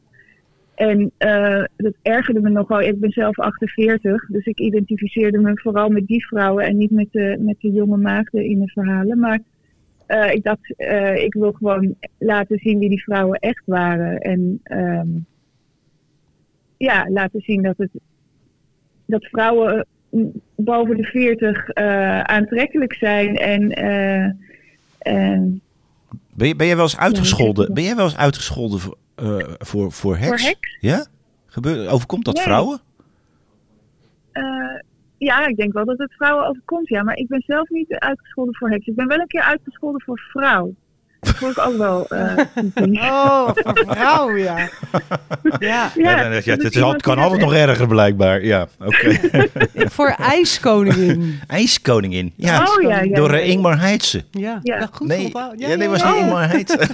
En 0.80 1.12
eh, 1.18 1.64
dat 1.78 1.94
ergerde 2.02 2.42
me 2.42 2.50
nogal. 2.50 2.82
Ik 2.82 3.00
ben 3.00 3.12
zelf 3.12 3.40
48, 3.40 4.26
dus 4.28 4.46
ik 4.46 4.60
identificeerde 4.60 5.40
me 5.40 5.52
vooral 5.54 5.90
met 5.90 6.08
die 6.08 6.28
vrouwen 6.28 6.66
en 6.66 6.78
niet 6.78 6.92
met 6.92 7.08
de, 7.12 7.38
met 7.40 7.56
de 7.60 7.72
jonge 7.72 7.98
maagden 7.98 8.46
in 8.46 8.60
de 8.60 8.68
verhalen. 8.68 9.20
Maar 9.20 9.40
eh, 10.06 10.34
ik 10.34 10.44
dacht, 10.44 10.74
eh, 10.78 11.24
ik 11.24 11.34
wil 11.34 11.52
gewoon 11.52 11.96
laten 12.18 12.58
zien 12.58 12.80
wie 12.80 12.90
die 12.90 13.04
vrouwen 13.04 13.40
echt 13.40 13.64
waren. 13.66 14.20
En 14.20 14.60
ehm, 14.64 15.08
ja, 16.78 17.10
laten 17.10 17.42
zien 17.42 17.62
dat, 17.62 17.78
het, 17.78 17.92
dat 19.06 19.26
vrouwen 19.26 19.86
mm, 20.10 20.32
boven 20.56 20.98
de 20.98 21.04
40 21.04 21.70
eh, 21.70 22.20
aantrekkelijk 22.20 22.94
zijn. 22.94 23.36
En, 23.36 23.72
eh, 23.72 24.24
en 24.98 25.62
Ben, 26.34 26.48
je, 26.48 26.56
ben 26.56 26.68
jij 26.68 26.76
wel 26.76 26.86
eens 26.86 26.98
uitgescholden? 26.98 27.74
Ben 27.74 27.84
jij 27.84 27.96
wel 27.96 28.06
eens 28.06 28.18
uitgescholden 28.18 28.80
voor, 28.80 28.98
eh, 29.20 29.54
voor, 29.58 29.92
voor 29.92 30.18
heks? 30.18 30.46
heks? 30.48 30.78
Ja? 30.80 31.06
Gebeur, 31.46 31.90
overkomt 31.90 32.26
dat 32.26 32.36
Nee. 32.36 32.44
vrouwen? 32.44 32.80
eh, 34.32 34.80
ja, 35.18 35.48
ik 35.48 35.58
denk 35.58 35.74
wel 35.74 35.86
dat 35.86 35.98
het 35.98 36.14
vrouwen 36.14 36.48
overkomt, 36.48 36.88
ja. 36.90 37.04
Maar 37.04 37.16
ik 37.16 37.28
ben 37.28 37.44
zelf 37.46 37.70
niet 37.70 37.94
uitgescholden 37.94 38.56
voor 38.56 38.70
heks. 38.70 38.86
Ik 38.88 38.96
ben 38.96 39.08
wel 39.08 39.20
een 39.20 39.28
keer 39.28 39.42
uitgescholden 39.42 40.02
voor 40.02 40.20
vrouw. 40.20 40.74
Dat 41.20 41.36
vond 41.36 41.58
ik 41.58 41.66
ook 41.66 41.78
wel 41.78 42.08
eh. 42.08 42.38
Oh, 43.12 43.50
voor 43.54 43.84
vrouw, 43.88 44.36
ja. 44.48 44.70
Ja, 45.60 45.92
Ja, 45.96 46.18
het, 46.30 46.64
is 46.76 46.82
kan 46.98 47.18
altijd 47.18 47.42
nog 47.42 47.54
erger 47.54 47.88
blijkbaar. 47.88 48.44
Ja, 48.46 48.68
oké. 48.80 49.20
voor 49.96 50.08
ijskoningin. 50.08 51.40
IJskoningin. 51.48 52.34
Ja, 52.36 52.64
Oh, 52.64 52.82
ja, 52.82 53.02
ja, 53.02 53.16
door 53.16 53.32
ja. 53.34 53.40
eh, 53.40 53.48
Ingmar 53.50 53.80
Heitse. 53.80 54.24
Ja, 54.32 54.60
Ja. 54.64 54.78
ja. 54.80 54.90
goed 54.92 55.08
nee, 55.08 55.32
ja, 55.58 55.76
nee, 55.76 55.90
was 55.90 56.04
niet 56.04 56.16
Ingmar 56.16 56.50
Heitse. 56.50 56.90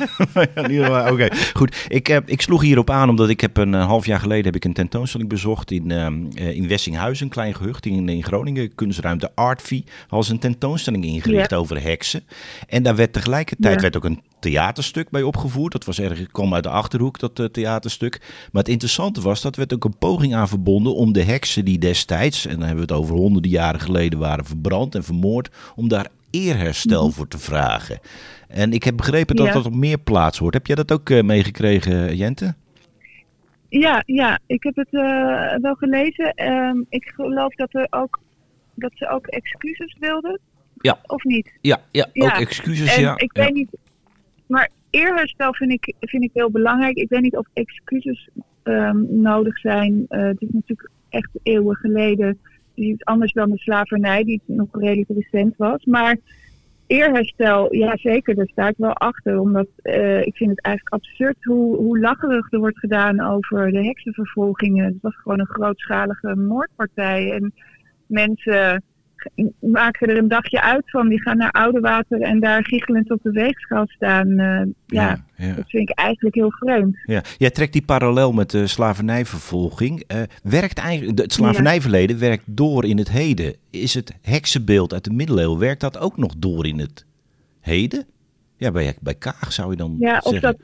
Oké, 1.11 1.27
goed. 1.53 1.85
Ik, 1.87 2.09
eh, 2.09 2.17
ik 2.25 2.41
sloeg 2.41 2.61
hierop 2.61 2.89
aan 2.89 3.09
omdat 3.09 3.29
ik 3.29 3.41
heb 3.41 3.57
een 3.57 3.73
half 3.73 4.05
jaar 4.05 4.19
geleden 4.19 4.45
heb 4.45 4.55
ik 4.55 4.65
een 4.65 4.73
tentoonstelling 4.73 5.29
bezocht 5.29 5.71
in, 5.71 5.91
ehm, 5.91 6.13
eh, 6.35 6.49
in 6.55 6.67
Wessinghuizen, 6.67 7.25
een 7.25 7.31
klein 7.31 7.55
gehucht 7.55 7.85
in, 7.85 8.09
in 8.09 8.23
Groningen. 8.23 8.75
Kunstruimte 8.75 9.31
Artvie 9.35 9.83
was 10.09 10.29
een 10.29 10.39
tentoonstelling 10.39 11.05
ingericht 11.05 11.53
over 11.53 11.81
heksen. 11.83 12.23
En 12.67 12.83
daar 12.83 12.95
werd 12.95 13.13
tegelijkertijd 13.13 13.75
Ja. 13.75 13.81
werd 13.81 13.95
ook 13.97 14.03
een 14.05 14.14
theaterstuk 14.39 15.09
bij 15.09 15.21
opgevoerd. 15.21 15.71
Dat 15.71 15.85
was 15.85 15.99
erg, 15.99 16.31
kwam 16.31 16.53
uit 16.53 16.63
de 16.63 16.69
Achterhoek, 16.69 17.19
dat 17.19 17.39
eh, 17.39 17.45
theaterstuk. 17.45 18.19
Maar 18.51 18.61
het 18.63 18.71
interessante 18.71 19.21
was, 19.21 19.41
dat 19.41 19.55
werd 19.55 19.73
ook 19.73 19.83
een 19.83 19.97
poging 19.97 20.35
aan 20.35 20.47
verbonden 20.47 20.95
om 20.95 21.13
de 21.13 21.23
heksen 21.23 21.65
die 21.65 21.77
destijds, 21.79 22.45
en 22.45 22.51
dan 22.59 22.67
hebben 22.67 22.87
we 22.87 22.93
het 22.93 23.01
over 23.01 23.15
honderden 23.15 23.51
jaren 23.51 23.79
geleden, 23.79 24.19
waren 24.19 24.45
verbrand 24.45 24.95
en 24.95 25.03
vermoord, 25.03 25.49
om 25.75 25.87
daar 25.87 26.07
eerherstel 26.29 27.11
voor 27.11 27.27
te 27.27 27.37
vragen. 27.37 27.99
En 28.47 28.73
ik 28.73 28.83
heb 28.83 28.97
begrepen 28.97 29.35
dat 29.35 29.45
Mhm. 29.45 29.55
Ja. 29.55 29.61
dat 29.63 29.71
op 29.71 29.77
meer 29.79 29.97
plaatsen 29.97 30.41
hoort. 30.43 30.53
Heb 30.55 30.67
jij 30.67 30.75
dat 30.75 30.91
ook 30.91 31.09
eh, 31.09 31.23
meegekregen, 31.23 32.15
Jente? 32.15 32.55
Ja, 33.69 34.03
ja, 34.05 34.39
ik 34.45 34.63
heb 34.63 34.75
het 34.75 34.87
eh, 34.91 35.55
wel 35.61 35.75
gelezen. 35.75 36.33
Ehm, 36.33 36.77
ik 36.89 37.11
geloof 37.15 37.55
dat, 37.55 37.73
er 37.73 37.87
ook, 37.89 38.19
dat 38.75 38.91
ze 38.95 39.09
ook 39.09 39.27
excuses 39.27 39.95
wilden. 39.99 40.39
Ja. 40.81 40.99
Of 41.05 41.23
niet? 41.23 41.51
Ja, 41.61 41.81
ja, 41.91 42.07
Ja, 42.13 42.25
ook 42.25 42.31
excuses. 42.39 42.95
en 42.95 43.01
ja. 43.01 43.13
ik 43.17 43.35
ja. 43.37 43.43
weet 43.43 43.53
niet. 43.53 43.69
Maar 44.47 44.69
eerherstel 44.89 45.53
vind 45.53 45.71
ik, 45.71 45.93
vind 45.99 46.23
ik 46.23 46.31
heel 46.33 46.51
belangrijk. 46.51 46.95
Ik 46.95 47.09
weet 47.09 47.21
niet 47.21 47.37
of 47.37 47.47
excuses 47.53 48.29
ehm, 48.63 49.21
nodig 49.21 49.59
zijn. 49.59 50.05
Eh, 50.07 50.23
het 50.23 50.41
is 50.41 50.49
natuurlijk 50.51 50.89
echt 51.09 51.29
eeuwen 51.43 51.75
geleden. 51.75 52.39
Is 52.73 52.85
iets 52.85 53.05
anders 53.05 53.33
dan 53.33 53.49
de 53.49 53.57
slavernij, 53.57 54.23
die 54.23 54.41
nog 54.45 54.67
redelijk 54.71 55.09
recent 55.09 55.57
was. 55.57 55.85
Maar 55.85 56.17
eerherstel, 56.87 57.75
ja 57.75 57.97
zeker, 57.97 58.35
daar 58.35 58.47
sta 58.47 58.67
ik 58.67 58.77
wel 58.77 58.93
achter. 58.93 59.39
Omdat 59.39 59.67
eh, 59.75 60.25
ik 60.25 60.35
vind 60.35 60.49
het 60.49 60.61
eigenlijk 60.61 60.95
absurd 60.95 61.43
hoe, 61.43 61.75
hoe 61.75 61.99
lacherig 61.99 62.51
er 62.51 62.59
wordt 62.59 62.79
gedaan 62.79 63.21
over 63.21 63.71
de 63.71 63.83
heksenvervolgingen. 63.83 64.85
Het 64.85 65.01
was 65.01 65.15
gewoon 65.15 65.39
een 65.39 65.45
grootschalige 65.45 66.35
moordpartij. 66.35 67.31
En 67.31 67.53
mensen 68.05 68.83
maken 69.59 70.07
er 70.09 70.17
een 70.17 70.27
dagje 70.27 70.61
uit 70.61 70.89
van. 70.89 71.07
Die 71.09 71.21
gaan 71.21 71.37
naar 71.37 71.51
Oudewater 71.51 72.21
en 72.21 72.39
daar 72.39 72.65
giechelend 72.65 73.11
op 73.11 73.19
de 73.23 73.31
weegschaal 73.31 73.87
staan. 73.87 74.29
Eh, 74.29 74.37
ja, 74.37 74.65
Ja, 74.85 75.17
ja. 75.35 75.55
dat 75.55 75.69
vind 75.69 75.89
ik 75.89 75.97
eigenlijk 75.97 76.35
heel 76.35 76.51
vreemd. 76.51 76.97
Ja, 77.03 77.21
jij 77.37 77.49
trekt 77.49 77.73
die 77.73 77.85
parallel 77.85 78.31
met 78.31 78.51
de 78.51 78.67
slavernijvervolging. 78.67 80.03
Eh, 80.07 80.21
werkt 80.43 80.77
eigenlijk, 80.79 81.19
het 81.19 81.33
slavernijverleden 81.33 82.19
werkt 82.19 82.43
door 82.45 82.85
in 82.85 82.97
het 82.97 83.09
heden. 83.11 83.55
Is 83.69 83.93
het 83.93 84.13
heksenbeeld 84.21 84.93
uit 84.93 85.03
de 85.03 85.13
middeleeuwen, 85.13 85.59
werkt 85.59 85.81
dat 85.81 85.97
ook 85.99 86.17
nog 86.17 86.33
door 86.37 86.65
in 86.67 86.79
het 86.79 87.05
heden? 87.61 88.05
Ja, 88.57 88.71
bij, 88.71 88.95
bij 89.01 89.15
Kaag 89.15 89.53
zou 89.53 89.71
je 89.71 89.77
dan 89.77 89.95
Ja, 89.99 90.17
of 90.17 90.23
zeggen. 90.23 90.41
dat. 90.41 90.57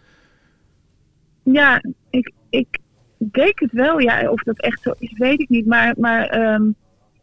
Ja, 1.44 1.84
ik, 2.10 2.32
ik 2.50 2.78
denk 3.18 3.60
het 3.60 3.72
wel. 3.72 4.00
Ja, 4.00 4.30
of 4.30 4.44
dat 4.44 4.60
echt 4.60 4.82
zo 4.82 4.94
is, 5.00 5.14
weet 5.18 5.40
ik 5.40 5.50
niet. 5.50 5.66
Maar, 5.66 5.94
maar 5.98 6.26
ehm, 6.28 6.64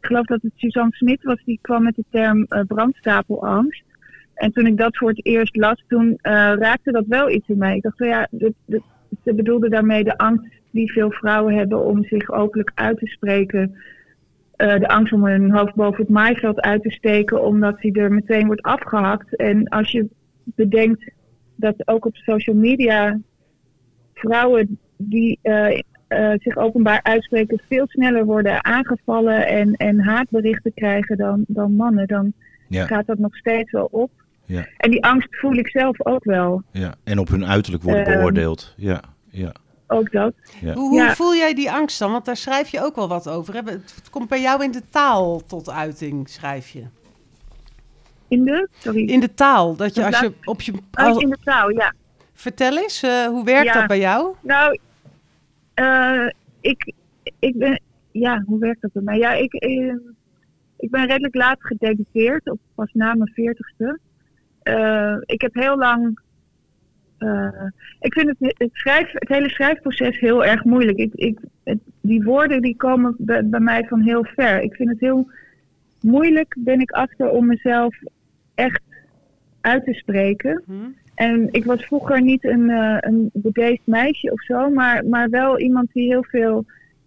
ik 0.00 0.06
geloof 0.06 0.26
dat 0.26 0.42
het 0.42 0.52
Suzanne 0.54 0.94
Smit 0.94 1.22
was 1.22 1.44
die 1.44 1.58
kwam 1.62 1.82
met 1.82 1.94
de 1.94 2.04
term 2.10 2.44
eh, 2.44 2.60
brandstapelangst. 2.66 3.82
En 4.34 4.52
toen 4.52 4.66
ik 4.66 4.76
dat 4.76 4.96
voor 4.96 5.08
het 5.08 5.26
eerst 5.26 5.56
las, 5.56 5.84
toen 5.88 6.18
eh, 6.20 6.32
raakte 6.58 6.92
dat 6.92 7.06
wel 7.06 7.30
iets 7.30 7.48
in 7.48 7.58
mij. 7.58 7.76
Ik 7.76 7.82
dacht, 7.82 7.96
van 7.96 8.06
ja, 8.06 8.28
dit, 8.30 8.54
ze 9.24 9.34
bedoelde 9.34 9.68
daarmee 9.68 10.04
de 10.04 10.18
angst 10.18 10.52
die 10.70 10.92
veel 10.92 11.10
vrouwen 11.10 11.54
hebben 11.54 11.84
om 11.84 12.04
zich 12.04 12.30
openlijk 12.30 12.72
uit 12.74 12.98
te 12.98 13.06
spreken. 13.06 13.74
Eh, 14.56 14.78
de 14.78 14.88
angst 14.88 15.12
om 15.12 15.24
hun 15.24 15.50
hoofd 15.50 15.74
boven 15.74 16.00
het 16.00 16.12
maaiveld 16.12 16.60
uit 16.60 16.82
te 16.82 16.90
steken, 16.90 17.44
omdat 17.44 17.80
die 17.80 17.92
er 17.92 18.12
meteen 18.12 18.46
wordt 18.46 18.62
afgehakt. 18.62 19.36
En 19.36 19.68
als 19.68 19.90
je 19.90 20.08
bedenkt 20.44 21.12
dat 21.54 21.88
ook 21.88 22.04
op 22.04 22.16
social 22.16 22.56
media 22.56 23.18
vrouwen 24.14 24.78
die 24.96 25.38
eh, 26.08 26.30
zich 26.38 26.56
openbaar 26.56 27.00
uitspreken 27.02 27.60
veel 27.68 27.86
sneller 27.88 28.24
worden 28.24 28.64
aangevallen 28.64 29.46
en, 29.46 29.72
en 29.74 30.00
haatberichten 30.00 30.72
krijgen 30.74 31.16
dan, 31.16 31.44
dan 31.46 31.72
mannen, 31.74 32.06
dan 32.06 32.32
Ja. 32.68 32.86
gaat 32.86 33.06
dat 33.06 33.18
nog 33.18 33.36
steeds 33.36 33.70
wel 33.72 33.88
op. 33.90 34.10
Ja. 34.44 34.66
En 34.76 34.90
die 34.90 35.04
angst 35.04 35.36
voel 35.36 35.54
ik 35.54 35.68
zelf 35.68 36.06
ook 36.06 36.24
wel. 36.24 36.62
Ja, 36.72 36.94
en 37.04 37.18
op 37.18 37.28
hun 37.28 37.46
uiterlijk 37.46 37.82
worden 37.84 38.06
Ehm, 38.06 38.16
beoordeeld. 38.18 38.74
Ja, 38.76 39.00
ja. 39.30 39.52
Ook 39.86 40.12
dat. 40.12 40.32
Ja. 40.60 40.72
Hoe, 40.74 40.88
hoe 40.88 41.00
Ja. 41.02 41.14
voel 41.14 41.34
jij 41.34 41.54
die 41.54 41.70
angst 41.70 41.98
dan? 41.98 42.12
Want 42.12 42.24
daar 42.24 42.36
schrijf 42.36 42.68
je 42.68 42.80
ook 42.84 42.96
wel 42.96 43.08
wat 43.08 43.28
over. 43.28 43.54
hè? 43.54 43.60
Het 43.64 44.10
komt 44.10 44.28
bij 44.28 44.40
jou 44.40 44.64
in 44.64 44.70
de 44.72 44.82
taal 44.90 45.40
tot 45.46 45.70
uiting, 45.70 46.28
schrijf 46.28 46.68
je. 46.68 46.82
In 48.28 48.44
de, 48.44 48.68
sorry. 48.78 49.08
In 49.08 49.20
de 49.20 49.34
taal, 49.34 49.76
dat 49.76 49.94
je 49.94 50.06
als 50.06 50.20
je 50.20 50.32
op 50.44 50.60
je... 50.60 50.72
Oh, 50.72 50.78
als- 51.06 51.22
in 51.22 51.28
de 51.30 51.38
taal, 51.44 51.70
ja. 51.70 51.92
vertel 52.34 52.76
eens, 52.78 53.02
eh, 53.02 53.26
hoe 53.26 53.44
werkt 53.44 53.66
Ja. 53.66 53.72
dat 53.72 53.86
bij 53.86 53.98
jou? 53.98 54.34
Nou, 54.40 54.78
eh, 55.78 56.26
ik, 56.60 56.92
ik 57.38 57.56
ben. 57.58 57.80
Ja, 58.12 58.42
hoe 58.46 58.58
werkt 58.58 58.80
dat 58.80 58.92
bij 58.92 59.02
mij? 59.02 59.18
Ja, 59.18 59.32
ik, 59.32 59.52
eh, 59.52 59.94
ik 60.76 60.90
ben 60.90 61.06
redelijk 61.06 61.34
laat 61.34 61.56
gedebuteerd, 61.60 62.50
op, 62.50 62.58
pas 62.74 62.92
na 62.92 63.14
mijn 63.14 63.32
veertigste. 63.34 63.98
Eh, 64.62 65.16
ik 65.20 65.40
heb 65.40 65.54
heel 65.54 65.78
lang. 65.78 66.20
eh, 67.18 67.66
ik 68.00 68.12
vind 68.12 68.28
het, 68.28 68.54
het, 68.58 68.70
schrijf, 68.72 69.10
het 69.12 69.28
hele 69.28 69.48
schrijfproces 69.48 70.18
heel 70.18 70.44
erg 70.44 70.64
moeilijk. 70.64 70.98
Ik, 70.98 71.14
ik, 71.14 71.38
die 72.00 72.22
woorden 72.22 72.62
die 72.62 72.76
komen 72.76 73.14
bij, 73.18 73.46
bij 73.46 73.60
mij 73.60 73.84
van 73.84 74.00
heel 74.00 74.24
ver. 74.24 74.60
Ik 74.60 74.74
vind 74.74 74.88
het 74.88 75.00
heel 75.00 75.30
moeilijk, 76.00 76.54
ben 76.58 76.80
ik 76.80 76.90
achter 76.90 77.30
om 77.30 77.46
mezelf 77.46 77.96
echt 78.54 78.82
uit 79.60 79.84
te 79.84 79.94
spreken. 79.94 80.62
Hm? 80.66 80.90
En 81.18 81.48
ik 81.50 81.64
was 81.64 81.84
vroeger 81.84 82.22
niet 82.22 82.44
een, 82.44 82.70
uh, 82.70 82.96
een 83.00 83.30
bedeesd 83.32 83.82
meisje 83.84 84.32
of 84.32 84.42
zo, 84.42 84.70
maar, 84.70 85.06
maar 85.06 85.30
wel 85.30 85.58
iemand 85.58 85.92
die 85.92 86.08
heel 86.08 86.24
veel 86.24 86.64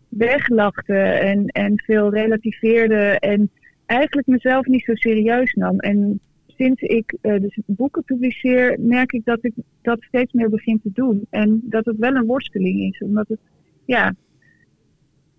weglachte 0.09 0.97
en, 1.03 1.45
en 1.45 1.81
veel 1.85 2.13
relativeerde 2.13 3.19
en 3.19 3.49
eigenlijk 3.85 4.27
mezelf 4.27 4.65
niet 4.65 4.83
zo 4.83 4.95
serieus 4.95 5.53
nam. 5.53 5.79
En 5.79 6.19
sinds 6.47 6.81
ik 6.81 7.17
uh, 7.21 7.41
dus 7.41 7.59
boeken 7.65 8.03
publiceer, 8.03 8.77
merk 8.79 9.11
ik 9.11 9.25
dat 9.25 9.39
ik 9.41 9.53
dat 9.81 10.01
steeds 10.01 10.33
meer 10.33 10.49
begin 10.49 10.81
te 10.81 10.89
doen. 10.93 11.25
En 11.29 11.61
dat 11.63 11.85
het 11.85 11.97
wel 11.97 12.15
een 12.15 12.25
worsteling 12.25 12.93
is, 12.93 13.01
omdat 13.01 13.27
het, 13.27 13.39
ja, 13.85 14.13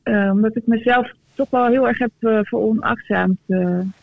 uh, 0.05 0.31
omdat 0.33 0.57
ik 0.57 0.67
mezelf 0.67 1.13
toch 1.35 1.51
wel 1.51 1.67
heel 1.67 1.89
erg 1.89 1.99
heb 1.99 2.13
uh, 2.21 2.39
veronachtzaamd, 2.43 3.39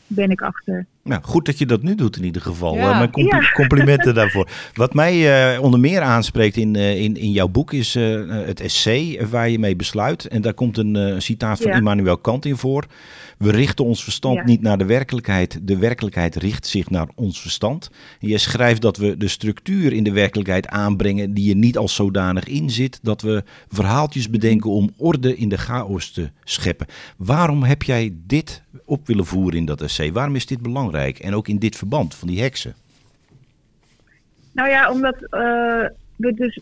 ben 0.08 0.30
ik 0.30 0.42
achter. 0.42 0.86
Nou, 1.10 1.22
goed 1.24 1.46
dat 1.46 1.58
je 1.58 1.66
dat 1.66 1.82
nu 1.82 1.96
doet 1.96 2.18
in 2.18 2.24
ieder 2.24 2.42
geval. 2.42 2.76
Ja. 2.76 2.98
mijn 2.98 3.12
compl 3.12 3.36
ja. 3.36 3.52
complimenten 3.62 4.14
daarvoor. 4.14 4.50
Wat 4.74 4.94
mij 4.94 5.54
uh, 5.54 5.62
onder 5.62 5.80
meer 5.80 6.02
aanspreekt 6.02 6.58
in, 6.58 6.74
uh, 6.76 7.02
in, 7.02 7.18
in 7.18 7.32
jouw 7.32 7.48
boek 7.48 7.74
is 7.74 7.96
uh, 7.96 8.22
het 8.46 8.60
essay 8.60 9.28
waar 9.30 9.50
je 9.50 9.60
mee 9.60 9.76
besluit. 9.76 10.26
En 10.26 10.42
daar 10.42 10.54
komt 10.54 10.78
een 10.78 11.22
citaat 11.22 11.62
van. 11.62 11.72
Immanuel 11.72 12.18
Kant 12.18 12.46
in 12.46 12.58
voor. 12.58 12.86
We 13.40 13.52
richten 13.52 13.86
ons 13.86 14.04
verstand 14.04 14.46
niet 14.46 14.62
naar 14.62 14.78
de 14.78 14.86
werkelijkheid. 14.86 15.68
De 15.68 15.78
werkelijkheid 15.78 16.36
richt 16.36 16.68
zich 16.68 16.90
naar 16.90 17.08
ons 17.16 17.42
verstand. 17.42 17.92
En 18.22 18.28
je 18.28 18.38
schrijft 18.38 18.82
dat 18.82 18.98
we 18.98 19.18
de 19.18 19.28
structuur 19.28 19.94
in 19.94 20.04
de 20.04 20.12
werkelijkheid 20.12 20.68
aanbrengen 20.68 21.34
die 21.34 21.50
er 21.50 21.56
niet 21.56 21.78
als 21.78 21.96
zodanig 21.96 22.48
in 22.48 22.70
zit. 22.70 23.00
Dat 23.02 23.22
we 23.22 23.44
verhaaltjes 23.68 24.30
bedenken 24.30 24.70
om 24.70 24.94
orde 24.98 25.38
in 25.38 25.50
de 25.50 25.58
chaos 25.58 26.12
te 26.12 26.30
scheppen. 26.44 26.88
Waarom 27.18 27.64
heb 27.64 27.84
jij 27.84 28.14
dit 28.14 28.62
op 28.86 29.08
willen 29.08 29.26
voeren 29.26 29.60
in 29.60 29.66
dat 29.66 29.82
essay? 29.82 30.12
Waarom 30.12 30.36
is 30.36 30.46
dit 30.46 30.62
belangrijk? 30.62 31.20
En 31.20 31.36
ook 31.36 31.48
in 31.48 31.60
dit 31.60 31.76
verband 31.76 32.16
van 32.16 32.28
die 32.28 32.42
heksen? 32.42 32.76
Nou 34.52 34.70
ja, 34.70 34.92
omdat 34.92 35.16
uh, 35.16 35.30
we 36.16 36.34
dus 36.34 36.60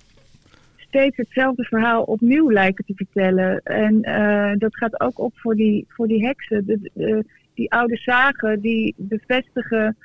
steeds 0.87 1.17
hetzelfde 1.17 1.63
verhaal 1.63 2.03
opnieuw 2.03 2.51
lijken 2.51 2.85
te 2.85 2.93
vertellen. 2.95 3.61
En 3.63 4.09
uh, 4.09 4.51
dat 4.57 4.77
gaat 4.77 4.99
ook 4.99 5.19
op 5.19 5.33
voor 5.35 5.55
die, 5.55 5.85
voor 5.87 6.07
die 6.07 6.25
heksen. 6.25 6.65
De, 6.65 7.25
die 7.53 7.71
oude 7.71 7.97
zagen 7.97 8.59
die 8.59 8.93
bevestigen 8.97 9.97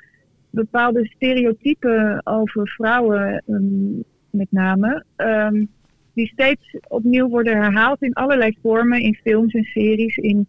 bepaalde 0.51 1.07
stereotypen 1.07 2.21
over 2.25 2.69
vrouwen, 2.69 3.43
um, 3.47 4.05
met 4.31 4.47
name. 4.51 5.05
Um, 5.17 5.69
die 6.15 6.27
steeds 6.27 6.77
opnieuw 6.89 7.29
worden 7.29 7.57
herhaald 7.57 8.03
in 8.03 8.13
allerlei 8.13 8.57
vormen, 8.63 9.01
in 9.01 9.15
films 9.15 9.53
en 9.55 9.65
series, 9.65 10.17
in 10.17 10.49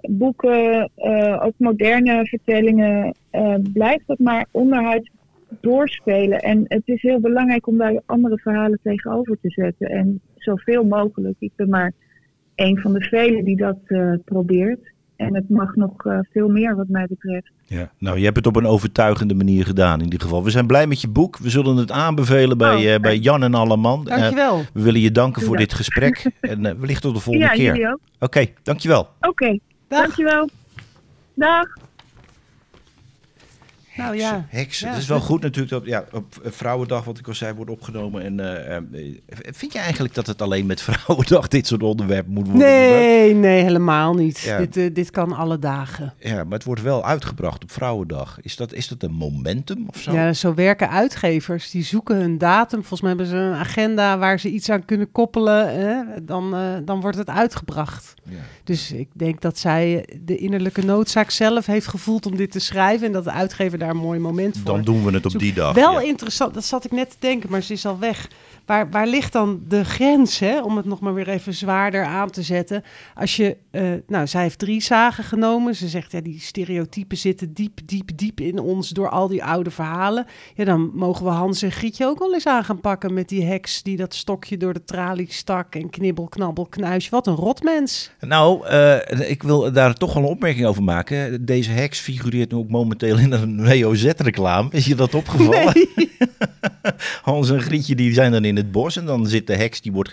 boeken, 0.00 0.90
uh, 0.96 1.42
ook 1.44 1.54
moderne 1.56 2.26
vertellingen. 2.26 3.14
Uh, 3.32 3.54
blijft 3.72 4.06
dat 4.06 4.18
maar 4.18 4.46
onderhuid 4.50 5.10
doorspelen. 5.60 6.38
En 6.38 6.64
het 6.68 6.82
is 6.84 7.02
heel 7.02 7.20
belangrijk 7.20 7.66
om 7.66 7.78
daar 7.78 8.00
andere 8.06 8.38
verhalen 8.38 8.78
tegenover 8.82 9.38
te 9.42 9.50
zetten. 9.50 9.88
En 9.88 10.20
zoveel 10.36 10.84
mogelijk. 10.84 11.36
Ik 11.38 11.52
ben 11.56 11.68
maar 11.68 11.92
een 12.54 12.78
van 12.78 12.92
de 12.92 13.00
velen 13.00 13.44
die 13.44 13.56
dat 13.56 13.78
uh, 13.86 14.14
probeert. 14.24 14.90
En 15.16 15.34
het 15.34 15.48
mag 15.48 15.76
nog 15.76 16.04
uh, 16.04 16.18
veel 16.32 16.48
meer 16.48 16.76
wat 16.76 16.88
mij 16.88 17.06
betreft. 17.08 17.50
Ja, 17.66 17.90
nou 17.98 18.18
je 18.18 18.24
hebt 18.24 18.36
het 18.36 18.46
op 18.46 18.56
een 18.56 18.66
overtuigende 18.66 19.34
manier 19.34 19.64
gedaan 19.64 19.98
in 19.98 20.04
ieder 20.04 20.20
geval. 20.20 20.44
We 20.44 20.50
zijn 20.50 20.66
blij 20.66 20.86
met 20.86 21.00
je 21.00 21.08
boek. 21.08 21.38
We 21.38 21.50
zullen 21.50 21.76
het 21.76 21.90
aanbevelen 21.90 22.58
bij, 22.58 22.76
oh, 22.76 22.82
uh, 22.82 22.96
bij 22.96 23.16
Jan 23.16 23.42
en 23.42 23.54
Alleman. 23.54 24.04
Dankjewel. 24.04 24.58
Uh, 24.58 24.64
we 24.72 24.82
willen 24.82 25.00
je 25.00 25.12
danken 25.12 25.42
voor 25.42 25.56
dit 25.56 25.74
gesprek. 25.74 26.30
en 26.40 26.62
wellicht 26.80 27.02
tot 27.02 27.14
de 27.14 27.20
volgende 27.20 27.46
ja, 27.46 27.72
keer. 27.72 27.92
Oké, 27.92 27.98
okay, 28.18 28.54
dankjewel. 28.62 29.00
Oké, 29.00 29.28
okay, 29.28 29.60
dankjewel. 29.88 30.48
Dag. 31.34 31.66
Nou 34.02 34.16
ja. 34.16 34.46
Heksen. 34.48 34.86
Ja. 34.86 34.92
Het 34.92 35.02
is 35.02 35.08
wel 35.08 35.20
goed 35.20 35.42
natuurlijk 35.42 35.72
dat 35.72 35.84
ja, 35.84 36.04
op 36.12 36.40
Vrouwendag, 36.44 37.04
wat 37.04 37.18
ik 37.18 37.28
al 37.28 37.34
zei, 37.34 37.54
wordt 37.54 37.70
opgenomen. 37.70 38.22
En 38.22 38.38
uh, 38.90 39.06
vind 39.38 39.72
je 39.72 39.78
eigenlijk 39.78 40.14
dat 40.14 40.26
het 40.26 40.42
alleen 40.42 40.66
met 40.66 40.82
Vrouwendag 40.90 41.48
dit 41.48 41.66
soort 41.66 41.82
onderwerpen 41.82 42.32
moet 42.32 42.48
worden? 42.48 42.68
Nee, 42.68 43.34
nee, 43.34 43.62
helemaal 43.62 44.14
niet. 44.14 44.40
Ja. 44.40 44.58
Dit, 44.58 44.76
uh, 44.76 44.94
dit 44.94 45.10
kan 45.10 45.32
alle 45.32 45.58
dagen. 45.58 46.14
Ja, 46.18 46.44
maar 46.44 46.52
het 46.52 46.64
wordt 46.64 46.82
wel 46.82 47.04
uitgebracht 47.04 47.62
op 47.62 47.70
Vrouwendag. 47.70 48.38
Is 48.40 48.56
dat, 48.56 48.72
is 48.72 48.88
dat 48.88 49.02
een 49.02 49.12
momentum 49.12 49.84
of 49.88 50.00
zo? 50.00 50.12
Ja, 50.12 50.32
zo 50.32 50.54
werken 50.54 50.90
uitgevers. 50.90 51.70
Die 51.70 51.84
zoeken 51.84 52.16
hun 52.16 52.38
datum. 52.38 52.78
Volgens 52.78 53.00
mij 53.00 53.10
hebben 53.10 53.26
ze 53.26 53.36
een 53.36 53.54
agenda 53.54 54.18
waar 54.18 54.40
ze 54.40 54.50
iets 54.50 54.70
aan 54.70 54.84
kunnen 54.84 55.12
koppelen. 55.12 55.80
Hè? 55.80 56.24
Dan, 56.24 56.54
uh, 56.54 56.60
dan 56.84 57.00
wordt 57.00 57.16
het 57.16 57.28
uitgebracht. 57.28 58.14
Ja. 58.24 58.36
Dus 58.64 58.92
ik 58.92 59.08
denk 59.12 59.40
dat 59.40 59.58
zij 59.58 60.06
de 60.20 60.36
innerlijke 60.36 60.84
noodzaak 60.84 61.30
zelf 61.30 61.66
heeft 61.66 61.86
gevoeld 61.86 62.26
om 62.26 62.36
dit 62.36 62.50
te 62.50 62.60
schrijven. 62.60 63.06
En 63.06 63.12
dat 63.12 63.24
de 63.24 63.30
uitgever 63.30 63.78
daar 63.78 63.91
een 63.92 64.02
mooi 64.02 64.18
moment 64.18 64.56
voor. 64.56 64.64
Dan 64.64 64.82
doen 64.82 65.04
we 65.04 65.12
het 65.12 65.26
op 65.26 65.38
die 65.38 65.52
dag. 65.52 65.74
Wel 65.74 66.00
ja. 66.00 66.06
interessant, 66.06 66.54
dat 66.54 66.64
zat 66.64 66.84
ik 66.84 66.90
net 66.90 67.10
te 67.10 67.16
denken, 67.18 67.50
maar 67.50 67.62
ze 67.62 67.72
is 67.72 67.86
al 67.86 67.98
weg. 67.98 68.28
Waar, 68.66 68.90
waar 68.90 69.06
ligt 69.06 69.32
dan 69.32 69.62
de 69.68 69.84
grens, 69.84 70.38
hè, 70.38 70.60
om 70.60 70.76
het 70.76 70.86
nog 70.86 71.00
maar 71.00 71.14
weer 71.14 71.28
even 71.28 71.54
zwaarder 71.54 72.04
aan 72.04 72.30
te 72.30 72.42
zetten? 72.42 72.82
Als 73.14 73.36
je, 73.36 73.56
uh, 73.70 73.90
nou, 74.06 74.26
zij 74.26 74.42
heeft 74.42 74.58
drie 74.58 74.82
zagen 74.82 75.24
genomen. 75.24 75.76
Ze 75.76 75.88
zegt, 75.88 76.12
ja, 76.12 76.20
die 76.20 76.40
stereotypen 76.40 77.16
zitten 77.16 77.52
diep, 77.52 77.80
diep, 77.84 78.10
diep 78.14 78.40
in 78.40 78.58
ons 78.58 78.88
door 78.88 79.08
al 79.08 79.28
die 79.28 79.44
oude 79.44 79.70
verhalen. 79.70 80.26
Ja, 80.54 80.64
dan 80.64 80.90
mogen 80.94 81.24
we 81.24 81.30
Hans 81.30 81.62
en 81.62 81.72
Grietje 81.72 82.06
ook 82.06 82.18
wel 82.18 82.34
eens 82.34 82.46
aan 82.46 82.64
gaan 82.64 82.80
pakken 82.80 83.14
met 83.14 83.28
die 83.28 83.44
heks 83.44 83.82
die 83.82 83.96
dat 83.96 84.14
stokje 84.14 84.56
door 84.56 84.72
de 84.72 84.84
tralie 84.84 85.26
stak 85.30 85.74
en 85.74 85.90
knibbel, 85.90 86.28
knabbel, 86.28 86.66
knuisje. 86.66 87.10
Wat 87.10 87.26
een 87.26 87.34
rotmens. 87.34 88.10
Nou, 88.20 88.68
uh, 88.68 89.30
ik 89.30 89.42
wil 89.42 89.72
daar 89.72 89.94
toch 89.94 90.14
wel 90.14 90.22
een 90.22 90.28
opmerking 90.28 90.66
over 90.66 90.82
maken. 90.82 91.44
Deze 91.44 91.70
heks 91.70 91.98
figureert 91.98 92.50
nu 92.50 92.56
ook 92.56 92.68
momenteel 92.68 93.18
in 93.18 93.32
een 93.32 93.60
WOZ-reclame. 93.80 94.68
Is 94.70 94.86
je 94.86 94.94
dat 94.94 95.14
opgevallen? 95.14 95.72
Nee. 95.94 96.10
Hans 97.22 97.50
en 97.50 97.60
Grietje 97.60 97.94
die 97.94 98.12
zijn 98.12 98.32
dan 98.32 98.44
in 98.44 98.56
het 98.56 98.72
bos 98.72 98.96
en 98.96 99.04
dan 99.04 99.26
zit 99.26 99.46
de 99.46 99.56
heks, 99.56 99.80
die 99.80 99.92
wordt, 99.92 100.10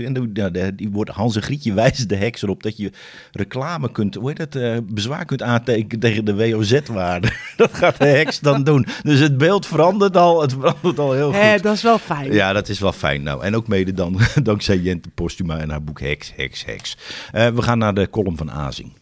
die 0.77 0.89
wordt 0.91 1.09
Hans 1.09 1.35
en 1.35 1.41
Grietje 1.41 1.73
wijzen 1.73 2.07
de 2.07 2.15
heks 2.15 2.41
erop 2.41 2.63
dat 2.63 2.77
je 2.77 2.91
reclame 3.31 3.91
kunt, 3.91 4.15
hoe 4.15 4.27
heet 4.27 4.37
dat, 4.37 4.55
uh, 4.55 4.77
bezwaar 4.83 5.25
kunt 5.25 5.41
aantekenen 5.41 5.99
tegen 5.99 6.25
de 6.25 6.35
WOZ-waarde. 6.35 7.31
dat 7.57 7.73
gaat 7.73 7.97
de 7.97 8.05
heks 8.05 8.39
dan 8.39 8.63
doen. 8.63 8.85
Dus 9.03 9.19
het 9.19 9.37
beeld 9.37 9.65
verandert 9.65 10.17
al, 10.17 10.41
het 10.41 10.51
verandert 10.53 10.99
al 10.99 11.13
heel 11.13 11.31
goed. 11.31 11.41
Hé, 11.41 11.57
dat 11.57 11.75
is 11.75 11.81
wel 11.81 11.97
fijn. 11.97 12.33
Ja, 12.33 12.53
dat 12.53 12.69
is 12.69 12.79
wel 12.79 12.91
fijn. 12.91 13.23
Nou, 13.23 13.43
en 13.43 13.55
ook 13.55 13.67
mede 13.67 13.93
dan 13.93 14.19
dankzij 14.43 14.77
Jente 14.77 15.09
Postuma 15.09 15.57
en 15.57 15.69
haar 15.69 15.83
boek 15.83 15.99
Heks, 15.99 16.33
Heks, 16.35 16.65
Heks. 16.65 16.97
Uh, 17.35 17.47
we 17.47 17.61
gaan 17.61 17.77
naar 17.77 17.93
de 17.93 18.09
column 18.09 18.37
van 18.37 18.51
Azing. 18.51 18.98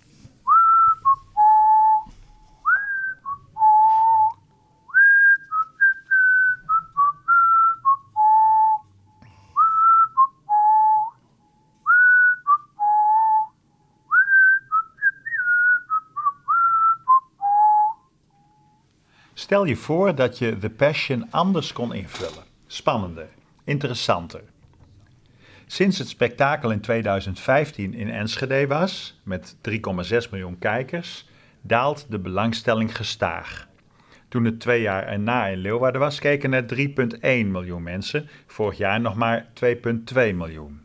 Stel 19.48 19.66
je 19.66 19.76
voor 19.76 20.16
dat 20.16 20.38
je 20.38 20.58
The 20.58 20.70
Passion 20.70 21.28
anders 21.30 21.74
kon 21.74 21.94
invullen. 21.94 22.44
Spannender, 22.66 23.28
interessanter. 23.64 24.42
Sinds 25.66 25.98
het 25.98 26.10
spektakel 26.10 26.72
in 26.72 26.82
2015 26.82 27.94
in 27.94 28.10
Enschede 28.10 28.68
was, 28.68 29.20
met 29.24 29.56
3,6 29.70 29.78
miljoen 30.32 30.60
kijkers, 30.60 31.30
daalt 31.62 32.06
de 32.10 32.20
belangstelling 32.20 32.96
gestaag. 32.96 33.68
Toen 34.28 34.46
het 34.46 34.60
twee 34.60 34.82
jaar 34.82 35.08
erna 35.08 35.46
in 35.46 35.58
Leeuwarden 35.58 36.02
was, 36.02 36.20
keken 36.20 36.54
er 36.54 36.66
3,1 36.76 37.48
miljoen 37.48 37.84
mensen, 37.84 38.30
vorig 38.48 38.78
jaar 38.78 39.02
nog 39.02 39.16
maar 39.16 39.48
2,2 39.66 39.80
miljoen. 40.14 40.82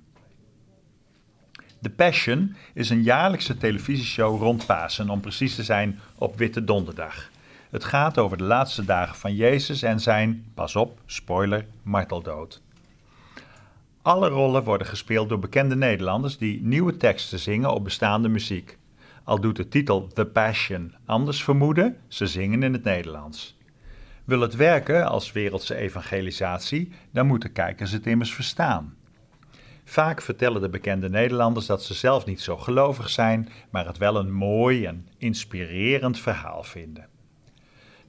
The 1.80 1.90
Passion 1.90 2.56
is 2.74 2.90
een 2.90 3.02
jaarlijkse 3.02 3.56
televisieshow 3.56 4.42
rond 4.42 4.66
Pasen, 4.66 5.10
om 5.10 5.20
precies 5.20 5.54
te 5.54 5.62
zijn 5.62 6.00
op 6.18 6.38
Witte 6.38 6.64
Donderdag. 6.64 7.31
Het 7.72 7.84
gaat 7.84 8.18
over 8.18 8.36
de 8.36 8.44
laatste 8.44 8.84
dagen 8.84 9.16
van 9.16 9.34
Jezus 9.34 9.82
en 9.82 10.00
zijn, 10.00 10.44
pas 10.54 10.76
op, 10.76 11.00
spoiler, 11.06 11.66
marteldood. 11.82 12.62
Alle 14.02 14.28
rollen 14.28 14.64
worden 14.64 14.86
gespeeld 14.86 15.28
door 15.28 15.38
bekende 15.38 15.76
Nederlanders 15.76 16.38
die 16.38 16.62
nieuwe 16.62 16.96
teksten 16.96 17.38
zingen 17.38 17.74
op 17.74 17.84
bestaande 17.84 18.28
muziek. 18.28 18.78
Al 19.24 19.40
doet 19.40 19.56
de 19.56 19.68
titel 19.68 20.06
The 20.06 20.26
Passion 20.26 20.94
anders 21.04 21.44
vermoeden, 21.44 21.96
ze 22.08 22.26
zingen 22.26 22.62
in 22.62 22.72
het 22.72 22.84
Nederlands. 22.84 23.58
Wil 24.24 24.40
het 24.40 24.56
werken 24.56 25.06
als 25.06 25.32
wereldse 25.32 25.74
evangelisatie, 25.74 26.92
dan 27.10 27.26
moeten 27.26 27.52
kijkers 27.52 27.92
het 27.92 28.06
immers 28.06 28.34
verstaan. 28.34 28.96
Vaak 29.84 30.22
vertellen 30.22 30.60
de 30.60 30.68
bekende 30.68 31.08
Nederlanders 31.08 31.66
dat 31.66 31.82
ze 31.82 31.94
zelf 31.94 32.26
niet 32.26 32.40
zo 32.40 32.56
gelovig 32.56 33.10
zijn, 33.10 33.48
maar 33.70 33.86
het 33.86 33.98
wel 33.98 34.16
een 34.16 34.32
mooi 34.32 34.84
en 34.84 35.08
inspirerend 35.18 36.18
verhaal 36.18 36.62
vinden. 36.62 37.11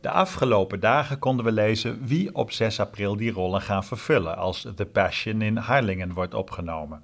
De 0.03 0.09
afgelopen 0.09 0.79
dagen 0.79 1.19
konden 1.19 1.45
we 1.45 1.51
lezen 1.51 2.05
wie 2.05 2.35
op 2.35 2.51
6 2.51 2.79
april 2.79 3.15
die 3.15 3.31
rollen 3.31 3.61
gaan 3.61 3.83
vervullen 3.83 4.37
als 4.37 4.67
The 4.75 4.85
Passion 4.85 5.41
in 5.41 5.57
Harlingen 5.57 6.13
wordt 6.13 6.33
opgenomen. 6.33 7.03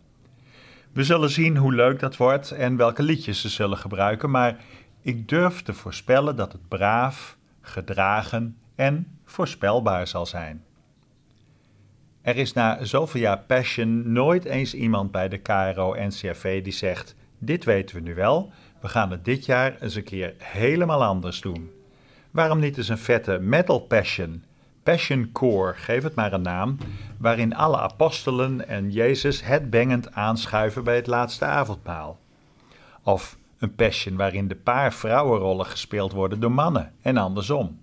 We 0.93 1.03
zullen 1.03 1.29
zien 1.29 1.57
hoe 1.57 1.73
leuk 1.73 1.99
dat 1.99 2.17
wordt 2.17 2.51
en 2.51 2.75
welke 2.75 3.03
liedjes 3.03 3.41
ze 3.41 3.49
zullen 3.49 3.77
gebruiken, 3.77 4.29
maar 4.29 4.57
Ik 5.01 5.29
durf 5.29 5.61
te 5.61 5.73
voorspellen 5.73 6.35
dat 6.35 6.51
het 6.51 6.67
braaf, 6.67 7.37
gedragen 7.61 8.57
en 8.75 9.19
voorspelbaar 9.25 10.07
zal 10.07 10.25
zijn. 10.25 10.63
Er 12.21 12.37
is 12.37 12.53
na 12.53 12.83
zoveel 12.83 13.21
jaar 13.21 13.39
Passion 13.39 14.11
nooit 14.11 14.45
eens 14.45 14.73
iemand 14.73 15.11
bij 15.11 15.29
de 15.29 15.37
KRO-NCRV 15.37 16.63
die 16.63 16.73
zegt: 16.73 17.15
Dit 17.37 17.63
weten 17.63 17.95
we 17.95 18.01
nu 18.01 18.15
wel, 18.15 18.51
we 18.81 18.87
gaan 18.87 19.11
het 19.11 19.25
dit 19.25 19.45
jaar 19.45 19.81
eens 19.81 19.95
een 19.95 20.03
keer 20.03 20.33
helemaal 20.37 21.03
anders 21.03 21.41
doen. 21.41 21.78
Waarom 22.31 22.59
niet 22.59 22.77
eens 22.77 22.89
een 22.89 22.97
vette 22.97 23.39
Metal 23.39 23.79
Passion? 23.79 24.43
Passion 24.83 25.29
Core, 25.31 25.73
geef 25.73 26.03
het 26.03 26.15
maar 26.15 26.33
een 26.33 26.41
naam, 26.41 26.77
waarin 27.17 27.55
alle 27.55 27.77
apostelen 27.77 28.67
en 28.67 28.91
Jezus 28.91 29.43
headbangend 29.43 30.13
aanschuiven 30.13 30.83
bij 30.83 30.95
het 30.95 31.07
laatste 31.07 31.45
avondmaal. 31.45 32.19
Of 33.03 33.37
een 33.59 33.75
Passion 33.75 34.15
waarin 34.15 34.47
de 34.47 34.55
paar 34.55 34.93
vrouwenrollen 34.93 35.65
gespeeld 35.65 36.11
worden 36.11 36.39
door 36.39 36.51
mannen 36.51 36.93
en 37.01 37.17
andersom. 37.17 37.79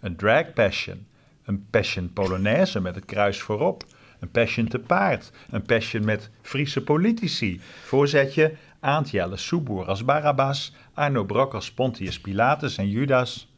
Een 0.00 0.16
drag 0.16 0.52
Passion, 0.52 1.06
een 1.44 1.66
Passion 1.70 2.12
Polonaise 2.12 2.80
met 2.80 2.94
het 2.94 3.04
kruis 3.04 3.40
voorop, 3.40 3.84
een 4.20 4.30
Passion 4.30 4.68
te 4.68 4.78
paard, 4.78 5.32
een 5.50 5.62
Passion 5.62 6.04
met 6.04 6.30
Friese 6.42 6.82
politici, 6.82 7.60
voorzetje 7.84 8.54
Aantjelle 8.80 9.36
Soeboer 9.36 9.86
als 9.86 10.04
Barabbas, 10.04 10.72
Arno 10.94 11.24
Brok 11.24 11.54
als 11.54 11.72
Pontius 11.72 12.20
Pilatus 12.20 12.76
en 12.76 12.88
Judas. 12.88 13.53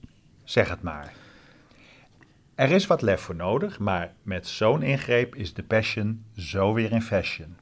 Zeg 0.47 0.69
het 0.69 0.83
maar. 0.83 1.13
Er 2.55 2.71
is 2.71 2.87
wat 2.87 3.03
lef 3.03 3.21
voor 3.21 3.35
nodig, 3.35 3.79
maar 3.79 4.13
met 4.23 4.47
zo'n 4.47 4.83
ingreep 4.83 5.35
is 5.35 5.55
de 5.55 5.63
passion 5.63 6.25
zo 6.37 6.73
weer 6.73 6.93
in 6.93 7.03
fashion. 7.03 7.57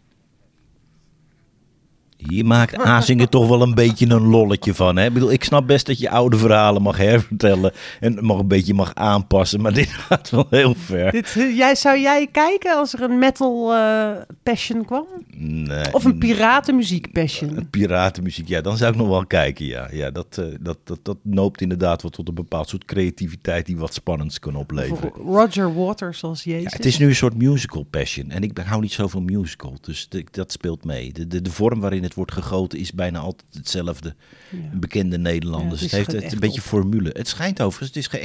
Hier 2.17 2.47
maakt 2.47 2.77
Azingen 2.77 3.29
toch 3.29 3.49
wel 3.49 3.63
een 3.63 3.75
beetje 3.75 4.07
een 4.07 4.27
lolletje 4.27 4.75
van. 4.75 4.97
Hè? 4.97 5.07
Ik, 5.07 5.13
bedoel, 5.13 5.33
ik 5.33 5.45
snap 5.45 5.67
best 5.67 5.87
dat 5.87 5.99
je 5.99 6.11
oude 6.11 6.37
verhalen 6.37 6.83
mag 6.83 6.97
hervertellen 6.97 7.73
en 8.01 8.25
mag 8.25 8.39
een 8.39 8.49
beetje 8.49 8.75
mag 8.75 8.95
aanpassen, 8.95 9.61
maar 9.61 9.73
dit 9.73 9.89
gaat 10.09 10.31
wel 10.31 10.47
heel 10.51 10.75
ver. 10.75 11.11
Dit, 11.13 11.35
eh, 11.39 11.57
jij, 11.57 11.75
zou 11.75 11.99
jij 12.01 12.27
kijken 12.33 12.77
als 12.77 12.93
er 12.95 13.03
een 13.03 13.19
metal 13.19 13.75
eh, 13.75 14.11
passion 14.43 14.85
kwam? 14.85 15.07
Nee, 15.37 15.93
Of 15.95 16.05
een 16.05 16.19
piratenmuziek 16.19 17.13
passion? 17.13 17.57
een 17.57 17.71
piratenmuziek, 17.71 18.49
ja, 18.49 18.61
dan 18.61 18.77
zou 18.77 18.93
ik 18.93 18.99
nog 18.99 19.09
wel 19.09 19.27
kijken. 19.27 19.67
Ja, 19.67 19.89
ja 19.93 20.11
dat, 20.11 20.39
eh, 20.39 20.45
dat, 20.61 20.79
dat, 20.85 20.99
dat 21.03 21.17
noopt 21.23 21.61
inderdaad 21.61 22.03
wel 22.03 22.11
tot 22.11 22.29
een 22.29 22.35
bepaald 22.35 22.69
soort 22.69 22.85
creativiteit 22.85 23.67
die 23.67 23.77
wat 23.77 23.95
spannends 23.95 24.39
kan 24.39 24.57
opleveren. 24.57 25.11
Voor 25.15 25.25
Roger 25.25 25.75
Waters 25.75 26.23
als 26.23 26.45
Jezus? 26.45 26.63
Ja, 26.63 26.77
het 26.77 26.85
is 26.87 26.99
nu 26.99 27.07
een 27.07 27.15
soort 27.15 27.37
musical 27.37 27.83
passion. 27.91 28.31
En 28.31 28.43
ik 28.43 28.59
hou 28.65 28.81
niet 28.81 28.93
zo 28.93 29.09
van 29.09 29.25
musical. 29.25 29.77
Dus 29.81 30.09
de- 30.09 30.25
dat 30.31 30.53
speelt 30.53 30.85
mee. 30.85 31.13
De, 31.13 31.27
de, 31.27 31.43
de 31.43 31.51
vorm 31.51 31.81
waarin 31.81 32.03
het 32.05 32.15
wordt 32.15 32.33
gegoten 32.33 32.79
is 32.79 32.93
bijna 32.93 33.19
altijd 33.19 33.49
hetzelfde. 33.53 34.15
Ja. 34.51 34.59
Bekende 34.73 35.19
Nederlanders. 35.19 35.81
Ja, 35.81 35.87
het 35.87 35.95
heeft 35.97 36.13
het 36.23 36.33
een 36.33 36.39
beetje 36.39 36.61
op. 36.61 36.67
formule. 36.67 37.11
Het 37.13 37.29
schijnt 37.29 37.61
overigens, 37.63 37.89
het 37.89 37.97
is 37.97 38.21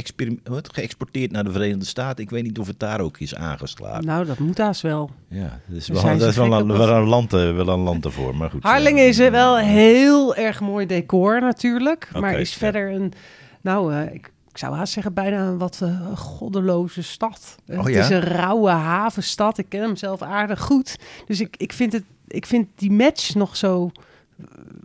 geëxporteerd 0.72 1.32
naar 1.32 1.44
de 1.44 1.52
Verenigde 1.52 1.86
Staten. 1.86 2.24
Ik 2.24 2.30
weet 2.30 2.44
niet 2.44 2.60
of 2.60 2.68
het 2.68 2.80
daar 2.80 3.00
ook 3.00 3.20
is 3.20 3.36
aangeslagen. 3.36 4.06
Nou, 4.06 4.26
dat 4.26 4.40
moet 4.40 4.58
haast 4.58 4.82
wel. 4.82 5.12
ja, 5.28 5.60
dat 5.68 5.78
is 5.78 5.86
Daar 5.86 5.96
wel, 5.96 6.06
zijn 6.06 6.14
ze 6.18 6.20
dat 6.20 6.30
is 6.30 6.38
wel, 6.38 6.60
een, 6.60 6.68
wel, 6.68 6.90
een 6.90 7.08
land, 7.08 7.34
eh, 7.34 7.56
wel 7.56 7.68
een 7.68 7.80
land 7.80 8.06
ervoor. 8.06 8.36
Maar 8.36 8.50
goed. 8.50 8.64
Harlingen 8.64 9.08
is 9.08 9.20
er 9.20 9.32
wel 9.32 9.58
heel 9.58 10.36
erg 10.36 10.60
mooi 10.60 10.86
decor 10.86 11.42
natuurlijk. 11.42 12.10
maar 12.14 12.40
is 12.40 12.52
ja. 12.52 12.58
verder 12.58 12.92
een, 12.92 13.14
nou, 13.62 13.94
eh, 13.94 14.14
ik, 14.14 14.32
ik 14.52 14.58
zou 14.58 14.76
haast 14.76 14.94
zeggen 14.94 15.14
bijna 15.14 15.48
een 15.48 15.58
wat 15.58 15.80
eh, 15.84 16.18
goddeloze 16.18 17.04
stad. 17.04 17.56
Eh, 17.66 17.78
Oh, 17.78 17.86
het 17.86 17.94
ja? 17.94 18.04
is 18.04 18.10
een 18.10 18.20
rauwe 18.20 18.70
havenstad. 18.70 19.58
Ik 19.58 19.66
ken 19.70 19.82
hem 19.82 19.96
zelf 19.96 20.22
aardig 20.22 20.60
goed. 20.60 20.96
Dus 21.26 21.40
ik, 21.40 21.56
ik, 21.58 21.74
vind, 21.74 21.94
het, 21.94 22.04
ik 22.30 22.46
vind 22.46 22.68
die 22.76 22.92
match 22.92 23.36
nog 23.36 23.56
zo 23.56 23.92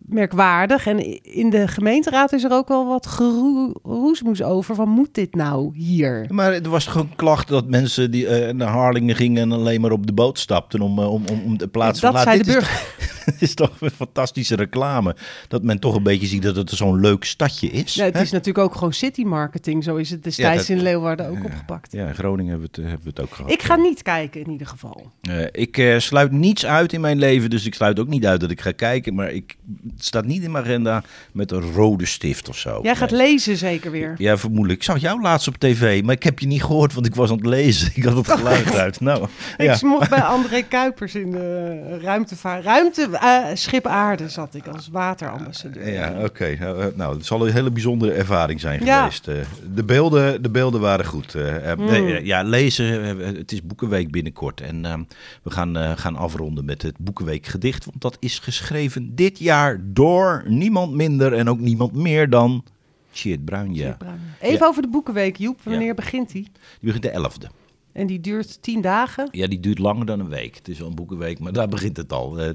merkwaardig. 0.07 0.87
En 0.87 1.23
in 1.23 1.51
de 1.51 1.69
gemeenteraad 1.69 2.33
is 2.33 2.45
er 2.45 2.53
ook 2.53 2.69
wel 2.69 2.87
wat 2.87 3.07
geroesmoes 3.07 4.43
over. 4.43 4.75
Van 4.75 4.89
moet 4.89 5.15
dit 5.15 5.35
nou 5.35 5.77
hier? 5.77 6.27
Maar 6.29 6.53
er 6.53 6.69
was 6.69 6.87
gewoon 6.87 7.11
klacht 7.17 7.49
dat 7.49 7.69
mensen 7.69 8.11
die 8.11 8.27
eh, 8.27 8.55
naar 8.55 8.69
Harlingen 8.69 9.17
gingen 9.17 9.43
en 9.43 9.53
alleen 9.53 9.81
maar 9.81 9.93
op 9.93 10.07
de 10.07 10.13
boot 10.13 10.39
stapten 10.39 10.81
om, 10.81 10.99
eh, 10.99 11.13
om, 11.13 11.25
om, 11.31 11.43
om 11.45 11.59
de 11.59 11.69
plaats 11.69 12.01
dat 12.01 12.13
van 12.13 12.23
zei 12.23 12.39
de 12.39 12.45
dit 12.45 12.55
burger. 12.55 12.83
Het 13.25 13.43
is 13.49 13.55
toch 13.55 13.71
een 13.81 13.91
fantastische 13.91 14.57
reclame. 14.57 15.17
Dat 15.49 15.63
men 15.63 15.79
toch 15.79 15.95
een 15.95 16.03
beetje 16.03 16.27
ziet 16.27 16.43
dat 16.43 16.57
het 16.57 16.71
zo'n 16.71 17.01
leuk 17.01 17.25
stadje 17.25 17.69
is. 17.69 17.95
Het 17.95 18.15
hè? 18.15 18.21
is 18.21 18.31
natuurlijk 18.31 18.65
ook 18.67 18.75
gewoon 18.75 18.93
city 18.93 19.23
marketing. 19.23 19.85
Zo 19.85 19.97
is 19.97 20.11
het 20.11 20.23
destijds 20.25 20.67
dat- 20.67 20.77
in 20.77 20.83
Leeuwarden 20.83 21.29
ook 21.29 21.45
opgepakt. 21.45 21.93
Ja, 21.93 22.07
in 22.07 22.15
Groningen 22.15 22.51
hebben 22.51 22.69
we 22.73 22.81
het, 22.81 22.91
hebben 22.91 23.05
we 23.07 23.21
het 23.21 23.21
ook 23.21 23.35
gehad. 23.35 23.51
Ik 23.53 23.63
ga 23.63 23.77
niet 23.77 24.03
kijken 24.03 24.41
in 24.45 24.51
ieder 24.51 24.67
geval. 24.67 25.11
Eh, 25.21 25.43
ik 25.53 25.79
eh, 25.79 25.99
sluit 25.99 26.33
niets 26.33 26.67
uit 26.67 26.93
in 26.93 27.01
mijn 27.01 27.19
leven, 27.19 27.51
dus 27.51 27.67
ik 27.67 27.75
sluit 27.75 27.99
ook 28.01 28.09
niet 28.09 28.27
uit 28.27 28.41
dat 28.41 28.51
ik 28.51 28.61
ga 28.61 28.73
kijken. 28.73 29.15
Maar 29.15 29.31
ik, 29.33 29.57
het 29.95 30.05
staat 30.05 30.25
niet 30.27 30.43
in 30.43 30.51
mijn 30.51 30.65
agenda 30.65 31.03
met 31.33 31.51
een 31.51 31.73
rode 31.73 32.07
stift 32.07 32.49
of 32.49 32.59
zo. 32.59 32.79
Jij 32.83 32.97
gaat 32.97 33.11
Nee. 33.11 33.21
lezen 33.21 33.57
zeker 33.57 33.91
weer. 33.91 34.15
Ja, 34.19 34.37
vermoedelijk. 34.39 34.79
Ik 34.79 34.85
zag 34.85 34.99
jou 34.99 35.21
laatst 35.21 35.49
op 35.49 35.57
tv, 35.59 36.03
maar 36.03 36.15
ik 36.15 36.23
heb 36.23 36.39
je 36.39 36.47
niet 36.47 36.63
gehoord, 36.65 36.95
want 36.95 37.07
ik 37.07 37.15
was 37.15 37.31
aan 37.31 37.37
het 37.37 37.47
lezen. 37.47 37.91
Ik 37.95 38.05
had 38.05 38.17
het 38.17 38.29
geluid 38.39 38.75
uit. 38.75 39.01
Nou. 39.01 39.29
Ik 39.57 39.83
mocht 39.83 40.11
bij 40.11 40.23
André 40.37 40.63
Kuipers 40.63 41.15
in 41.15 41.31
de 41.31 41.99
ruimtevaar... 42.03 42.63
Ruimte, 42.63 43.09
eh, 43.15 43.45
schip 43.55 43.87
aarde 43.87 44.29
zat 44.29 44.55
ik 44.55 44.67
als 44.67 44.89
waterambassadeur. 44.89 45.93
Ja, 45.93 46.15
oké. 46.25 46.57
Nou, 46.61 46.81
eh, 46.81 46.87
Nou, 46.97 47.17
het 47.17 47.27
zal 47.27 47.47
een 47.47 47.53
hele 47.53 47.71
bijzondere 47.71 48.13
ervaring 48.13 48.61
zijn 48.61 48.85
Ja. 48.85 48.99
geweest. 48.99 49.29
eh. 49.29 49.35
de, 49.75 49.85
beelden, 49.85 50.43
de 50.43 50.51
beelden 50.51 50.81
waren 50.81 51.05
goed. 51.05 51.35
eh. 51.35 51.71
Eh, 51.71 51.79
Mm. 51.79 51.89
eh, 51.89 52.25
ja, 52.25 52.43
lezen. 52.43 53.19
Het 53.37 53.53
is 53.53 53.63
Boekenweek 53.63 54.11
binnenkort. 54.11 54.61
En 54.61 54.85
eh, 54.85 54.95
we 55.43 55.51
gaan, 55.51 55.77
eh, 55.77 55.93
gaan 55.97 56.17
afronden 56.17 56.65
met 56.65 56.83
het 56.83 56.95
Boekenweek 56.99 57.47
gedicht. 57.47 57.85
Want 57.85 58.01
dat 58.01 58.17
is 58.21 58.39
geschreven 58.39 59.15
dit 59.15 59.39
jaar 59.39 59.81
door 59.83 60.43
niemand 60.47 60.93
minder 60.93 61.33
en 61.33 61.49
ook 61.49 61.59
niemand 61.61 61.93
meer 61.93 62.31
dan 62.31 62.65
Tjeerd 63.11 63.45
Bruin. 63.45 63.75
Ja. 63.75 63.97
Even 64.41 64.59
Ja. 64.59 64.67
over 64.67 64.83
de 64.83 64.89
Boekenweek, 64.89 65.37
Joep. 65.37 65.61
Wanneer 65.63 65.87
Ja. 65.87 65.95
begint 65.95 66.33
die? 66.33 66.43
Die 66.43 66.53
begint 66.81 67.03
de 67.03 67.11
11e. 67.11 67.47
En 67.95 68.07
die 68.07 68.21
duurt 68.21 68.63
tien 68.63 68.81
dagen. 68.81 69.29
Ja, 69.31 69.47
die 69.47 69.61
duurt 69.61 69.79
langer 69.79 70.07
dan 70.07 70.21
een 70.21 70.29
week. 70.29 70.55
Het 70.55 70.69
is 70.69 70.79
wel 70.79 70.89
een 70.89 70.95
boekenweek, 70.95 71.39
maar 71.39 71.53
daar 71.53 71.69
begint 71.69 71.97
het 71.97 72.13
al. 72.13 72.39
Eh, 72.41 72.49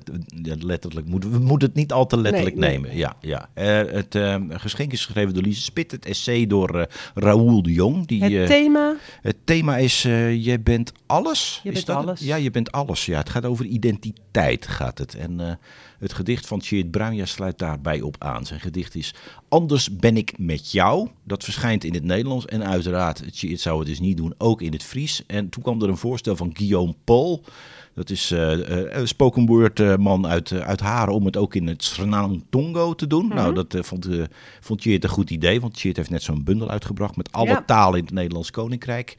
letterlijk 0.59 1.07
moeten 1.07 1.31
we 1.31 1.39
moeten 1.39 1.67
het 1.67 1.77
niet 1.77 1.91
al 1.91 2.05
te 2.05 2.17
letterlijk 2.17 2.55
Nee, 2.55 2.69
nee. 2.69 2.79
nemen. 2.79 2.97
Ja, 2.97 3.15
ja. 3.21 3.49
Eh, 3.53 3.93
het 3.93 4.15
eh, 4.15 4.35
geschenk 4.49 4.91
is 4.91 5.05
geschreven 5.05 5.33
door 5.33 5.43
Lise 5.43 5.61
Spit. 5.61 5.91
Het 5.91 6.05
essay 6.05 6.47
door 6.47 6.87
Raoul 7.13 7.61
de 7.63 7.71
Jong. 7.71 8.07
Die, 8.07 8.23
Het 8.23 8.47
thema, 8.47 8.95
het 9.21 9.37
thema 9.43 9.77
is: 9.77 10.01
je 10.01 10.59
bent 10.63 10.91
alles. 11.05 11.59
Je 11.63 11.69
Is 11.69 11.75
bent 11.75 11.85
dat 11.85 11.97
het? 11.97 12.05
alles. 12.05 12.19
Ja, 12.19 12.35
je 12.35 12.51
bent 12.51 12.71
alles. 12.71 13.05
Ja, 13.05 13.17
het 13.17 13.29
gaat 13.29 13.45
over 13.45 13.65
identiteit. 13.65 14.27
Gaat 14.59 14.97
het. 14.97 15.15
En 15.15 15.39
eh, 15.39 15.51
het 15.99 16.13
gedicht 16.13 16.47
van 16.47 16.59
Tjeerd 16.59 16.91
Bruinja 16.91 17.25
sluit 17.25 17.57
daarbij 17.57 18.01
op 18.01 18.15
aan. 18.19 18.45
Zijn 18.45 18.59
gedicht 18.59 18.95
is 18.95 19.13
Anders 19.49 19.97
ben 19.97 20.17
ik 20.17 20.37
met 20.37 20.71
jou. 20.71 21.09
Dat 21.23 21.43
verschijnt 21.43 21.83
in 21.83 21.93
het 21.93 22.03
Nederlands. 22.03 22.45
En 22.45 22.65
uiteraard, 22.65 23.33
Tjeerd 23.33 23.59
zou 23.59 23.79
het 23.79 23.87
dus 23.87 23.99
niet 23.99 24.17
doen, 24.17 24.33
ook 24.37 24.61
in 24.61 24.71
het 24.71 24.83
Fries. 24.83 25.23
En 25.27 25.49
toen 25.49 25.63
kwam 25.63 25.81
er 25.81 25.89
een 25.89 25.97
voorstel 25.97 26.35
van 26.35 26.51
Guillaume 26.53 26.95
Paul. 27.03 27.43
Dat 27.99 28.09
is 28.09 28.31
eh, 28.31 28.53
eh, 28.53 28.99
een 28.99 29.07
spoken 29.07 29.45
word 29.45 29.97
man 29.97 30.27
uit, 30.27 30.51
eh, 30.51 30.59
uit 30.59 30.79
Haren 30.79 31.13
om 31.13 31.25
het 31.25 31.37
ook 31.37 31.55
in 31.55 31.67
het 31.67 31.83
Srenang 31.83 32.43
Tongo 32.49 32.93
te 32.93 33.07
doen. 33.07 33.27
Nou, 33.27 33.53
dat 33.53 33.77
vond, 33.79 34.07
vond 34.59 34.85
een 34.85 35.07
goed 35.07 35.29
idee. 35.29 35.61
Want 35.61 35.73
Tjeerd 35.73 35.97
heeft 35.97 36.09
net 36.09 36.23
zo'n 36.23 36.43
bundel 36.43 36.69
uitgebracht 36.69 37.15
met 37.15 37.31
alle 37.31 37.49
Ja. 37.49 37.63
talen 37.65 37.99
in 37.99 38.05
het 38.05 38.13
Nederlands 38.13 38.51
Koninkrijk. 38.51 39.17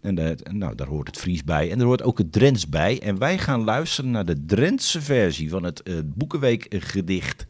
En 0.00 0.38
nou, 0.50 0.74
daar 0.74 0.86
hoort 0.86 1.06
het 1.06 1.18
Fries 1.18 1.44
bij. 1.44 1.70
En 1.70 1.80
er 1.80 1.86
hoort 1.86 2.02
ook 2.02 2.18
het 2.18 2.32
Drents 2.32 2.68
bij. 2.68 3.00
En 3.00 3.18
wij 3.18 3.38
gaan 3.38 3.64
luisteren 3.64 4.10
naar 4.10 4.24
de 4.24 4.44
Drentse 4.46 5.00
versie 5.00 5.50
van 5.50 5.62
het 5.62 5.82
eh, 5.82 5.94
Boekenweek 6.04 6.66
gedicht. 6.78 7.46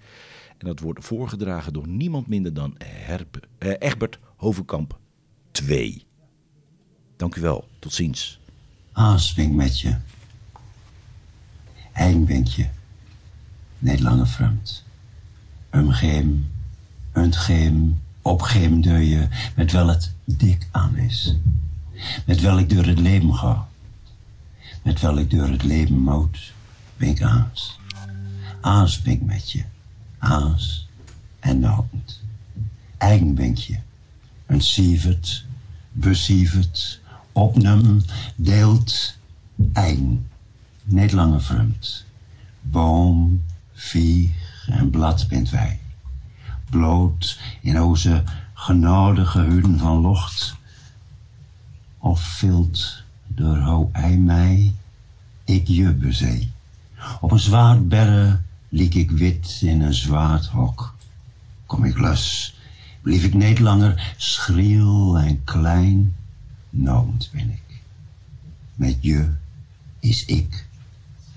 En 0.58 0.66
dat 0.66 0.80
wordt 0.80 1.04
voorgedragen 1.04 1.72
door 1.72 1.88
niemand 1.88 2.26
minder 2.26 2.54
dan 2.54 2.74
Herbe, 2.84 3.40
eh, 3.58 3.72
Egbert 3.78 4.18
Hovenkamp 4.36 4.98
2. 5.50 6.04
Dank 7.16 7.36
u 7.36 7.40
wel. 7.40 7.68
Tot 7.78 7.92
ziens. 7.92 8.40
Aanspink 8.92 9.54
met 9.54 9.80
je. 9.80 9.96
Eindbenkje. 11.92 12.68
Nederlange 13.78 14.26
vreemd. 14.26 14.84
Umgeem, 15.70 16.50
untgeem, 17.12 18.00
opgeem 18.22 18.82
je, 18.82 19.28
met 19.54 19.72
wel 19.72 19.88
het 19.88 20.12
dik 20.24 20.68
aan 20.70 20.96
is. 20.96 21.36
Met 22.26 22.40
wel 22.40 22.58
ik 22.58 22.70
door 22.70 22.84
het 22.84 22.98
leven 22.98 23.34
ga. 23.34 23.68
Met 24.82 25.00
wel 25.00 25.18
ik 25.18 25.30
door 25.30 25.48
het 25.48 25.62
leven 25.62 25.98
moet, 25.98 26.52
ben 26.96 27.08
ik 27.08 27.22
aas. 27.22 27.78
Aanspink 28.60 29.22
met 29.22 29.50
je. 29.50 29.62
Aas 30.18 30.88
en 31.40 31.58
nood. 31.58 32.20
Eigenbenkje. 32.98 33.78
Een 34.46 34.60
sievert, 34.60 35.44
besievert, 35.92 37.00
opnum, 37.32 38.02
deelt, 38.36 39.16
eigen. 39.72 40.26
Niet 40.84 41.12
langer 41.12 41.42
vreemd. 41.42 42.04
Boom, 42.60 43.42
vieg 43.72 44.68
en 44.68 44.90
blad 44.90 45.28
bent 45.28 45.50
wij. 45.50 45.80
Bloot 46.70 47.38
in 47.60 47.82
onze 47.82 48.22
genadige 48.54 49.40
huden 49.40 49.78
van 49.78 50.00
locht. 50.00 50.56
Of 51.98 52.20
vilt 52.20 53.02
door 53.26 53.58
hoe 53.58 53.88
hij 53.92 54.16
mij, 54.16 54.74
ik 55.44 55.66
je 55.66 55.92
bezee. 55.92 56.50
Op 57.20 57.30
een 57.30 57.38
zwaard 57.38 57.88
berre 57.88 58.40
liek 58.68 58.94
ik 58.94 59.10
wit 59.10 59.60
in 59.62 59.80
een 59.80 59.94
zwaard 59.94 60.46
hok. 60.46 60.94
kom 61.66 61.84
ik 61.84 61.98
los. 61.98 62.54
Blief 63.00 63.24
ik 63.24 63.34
niet 63.34 63.58
langer 63.58 64.14
schriel 64.16 65.18
en 65.18 65.44
klein. 65.44 66.14
Nood 66.70 67.30
ben 67.32 67.50
ik. 67.50 67.80
Met 68.74 68.96
je 69.00 69.30
is 69.98 70.24
ik 70.24 70.66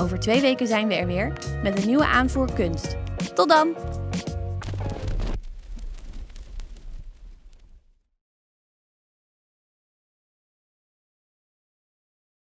Over 0.00 0.18
twee 0.18 0.40
weken 0.40 0.66
zijn 0.66 0.88
we 0.88 0.94
er 0.94 1.06
weer 1.06 1.32
met 1.62 1.78
een 1.78 1.86
nieuwe 1.86 2.06
aanvoer 2.06 2.52
kunst. 2.52 2.96
Tot 3.34 3.48
dan! 3.48 3.74